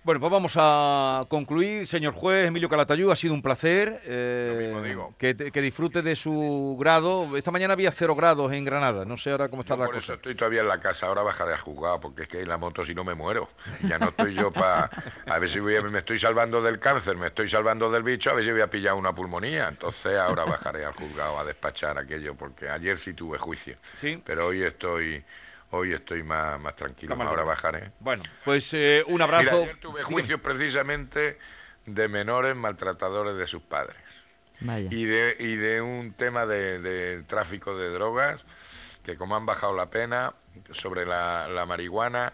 Bueno, 0.09 0.21
pues 0.23 0.33
vamos 0.33 0.55
a 0.57 1.27
concluir. 1.29 1.87
Señor 1.87 2.14
juez 2.14 2.47
Emilio 2.47 2.66
Calatayud, 2.71 3.11
ha 3.11 3.14
sido 3.16 3.35
un 3.35 3.42
placer. 3.42 4.01
eh, 4.07 4.55
Lo 4.55 4.59
mismo 4.79 4.83
digo. 4.83 5.14
Que, 5.18 5.35
te- 5.35 5.53
que 5.53 5.61
disfrute 5.61 6.01
de 6.01 6.16
su 6.16 6.79
grado. 6.81 7.37
Esta 7.37 7.51
mañana 7.51 7.75
había 7.75 7.92
cero 7.92 8.14
grados 8.14 8.51
en 8.55 8.64
Granada. 8.64 9.05
No 9.05 9.18
sé 9.18 9.33
ahora 9.33 9.51
cómo 9.51 9.61
está 9.61 9.75
Yo 9.75 9.81
la 9.81 9.85
por 9.85 9.97
cosa. 9.97 10.05
eso 10.05 10.14
estoy 10.14 10.35
todavía 10.35 10.62
en 10.62 10.68
la 10.68 10.81
casa, 10.81 11.09
ahora 11.09 11.21
bajaré 11.21 11.53
a 11.53 11.59
juzgado, 11.59 12.01
porque 12.01 12.23
es 12.23 12.29
que 12.29 12.40
en 12.40 12.49
la 12.49 12.57
moto 12.57 12.87
si 12.87 12.94
no 12.94 13.05
me 13.05 13.12
muero. 13.12 13.51
Ya 13.87 13.99
no 13.99 14.09
estoy 14.09 14.33
yo 14.33 14.51
para... 14.51 14.88
A 15.27 15.38
ver 15.38 15.51
si 15.51 15.61
voy 15.61 15.77
a- 15.77 15.83
me 15.83 15.99
estoy 15.99 16.18
salvando 16.18 16.62
del 16.62 16.79
cáncer, 16.79 17.14
me 17.18 17.27
estoy 17.27 17.51
salvando 17.51 17.90
del 17.90 18.03
bicho, 18.03 18.31
a 18.31 18.33
ver 18.33 18.44
si 18.47 18.51
voy 18.51 18.62
a 18.62 18.71
pillar 18.71 18.94
una 18.94 19.14
pulmonía. 19.14 19.68
Entonces 19.68 20.16
ahora 20.16 20.47
bajaré 20.47 20.87
al 20.87 20.94
juzgado 20.94 21.38
a 21.38 21.44
despachar 21.44 21.99
aquello, 21.99 22.35
porque 22.35 22.71
ayer 22.71 22.97
sí 22.97 23.12
tuve 23.12 23.37
juicio. 23.37 23.77
Sí. 23.92 24.23
Pero 24.25 24.47
hoy 24.47 24.62
estoy 24.62 25.23
hoy 25.71 25.93
estoy 25.93 26.23
más, 26.23 26.61
más 26.61 26.75
tranquilo, 26.77 27.15
ahora 27.23 27.45
bajaré. 27.45 27.93
Bueno, 28.01 28.23
pues 28.45 28.73
eh, 28.75 29.03
un 29.07 29.15
Mira, 29.15 29.25
abrazo. 29.25 29.57
ayer 29.63 29.77
tuve 29.81 30.03
juicios 30.03 30.41
precisamente 30.41 31.39
de 31.87 32.09
menores 32.09 32.55
maltratadores 32.57 33.37
de 33.37 33.47
sus 33.47 33.63
padres 33.63 33.97
Vaya. 34.61 34.89
y 34.91 35.05
de, 35.05 35.37
y 35.39 35.57
de 35.57 35.81
un 35.81 36.13
tema 36.13 36.47
de, 36.47 36.81
de 36.81 37.23
tráfico 37.23 37.77
de 37.77 37.91
drogas, 37.91 38.45
que 39.03 39.17
como 39.17 39.37
han 39.37 39.47
bajado 39.47 39.75
la 39.75 39.91
pena 39.91 40.35
sobre 40.71 41.07
la, 41.07 41.49
la 41.49 41.65
marihuana, 41.67 42.33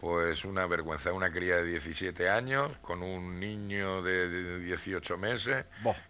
pues 0.00 0.44
una 0.44 0.66
vergüenza. 0.66 1.12
Una 1.12 1.30
cría 1.32 1.56
de 1.56 1.64
17 1.64 2.28
años 2.30 2.70
con 2.82 3.02
un 3.02 3.40
niño 3.40 4.00
de, 4.02 4.28
de 4.28 4.58
18 4.60 5.18
meses 5.18 5.64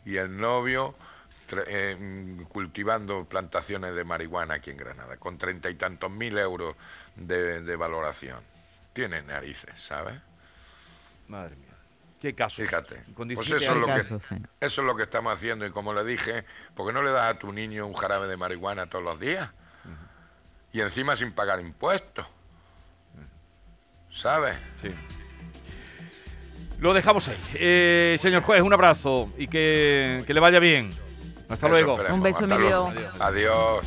y 0.05 0.17
el 0.17 0.37
novio 0.37 0.95
eh, 1.67 1.97
mm, 1.99 2.43
cultivando 2.45 3.25
plantaciones 3.25 3.95
de 3.95 4.05
marihuana 4.05 4.55
aquí 4.55 4.71
en 4.71 4.77
Granada, 4.77 5.17
con 5.17 5.39
treinta 5.39 5.71
y 5.71 5.75
tantos 5.75 6.11
mil 6.11 6.37
euros 6.39 6.77
de, 7.17 7.63
de 7.63 7.77
valoración. 7.77 8.41
Tiene 8.93 9.23
narices, 9.23 9.81
¿sabes? 9.81 10.15
Madre 11.29 11.57
mía. 11.57 11.69
Qué 12.21 12.35
caso. 12.35 12.61
Fíjate. 12.63 12.97
Con 13.15 13.29
Pues 13.29 13.49
17 13.49 13.65
eso 13.65 13.73
es, 13.75 13.79
lo 13.79 13.87
que, 13.87 13.93
Caso, 13.93 14.21
sí. 14.29 14.35
eso 14.61 14.81
es 14.81 14.87
lo 14.87 14.97
que 14.97 15.03
estamos 15.05 15.33
haciendo 15.33 15.65
y 15.65 15.71
como 15.71 15.95
le 15.95 16.05
dije, 16.05 16.45
¿por 16.75 16.87
qué 16.87 16.93
no 16.93 17.03
le 17.03 17.11
das 17.13 17.35
a 17.35 17.39
tu 17.39 17.53
niño 17.53 17.87
un 17.87 17.95
jarabe 17.95 18.27
de 18.27 18.37
marihuana 18.37 18.87
todos 18.87 19.05
los 19.05 19.21
días? 19.21 19.49
Y 20.73 20.81
encima 20.81 21.17
sin 21.17 21.33
pagar 21.33 21.61
impuestos. 21.61 22.27
¿Sabes? 24.11 24.57
Sí. 24.77 24.93
Lo 26.79 26.93
dejamos 26.95 27.29
ahí. 27.29 27.37
Eh, 27.55 28.17
señor 28.19 28.43
juez, 28.43 28.63
un 28.63 28.73
abrazo 28.73 29.33
y 29.37 29.47
que, 29.49 30.23
que 30.27 30.35
le 30.35 30.41
vaya 30.41 30.59
bien. 30.59 30.91
Hasta 31.49 31.67
Eso 31.67 31.69
luego. 31.69 31.93
esperemos. 31.93 32.17
Un 32.19 32.23
beso, 32.23 32.39
Hasta 32.41 32.55
Emilio. 32.55 32.91
luego. 32.93 33.11
Adiós. 33.21 33.87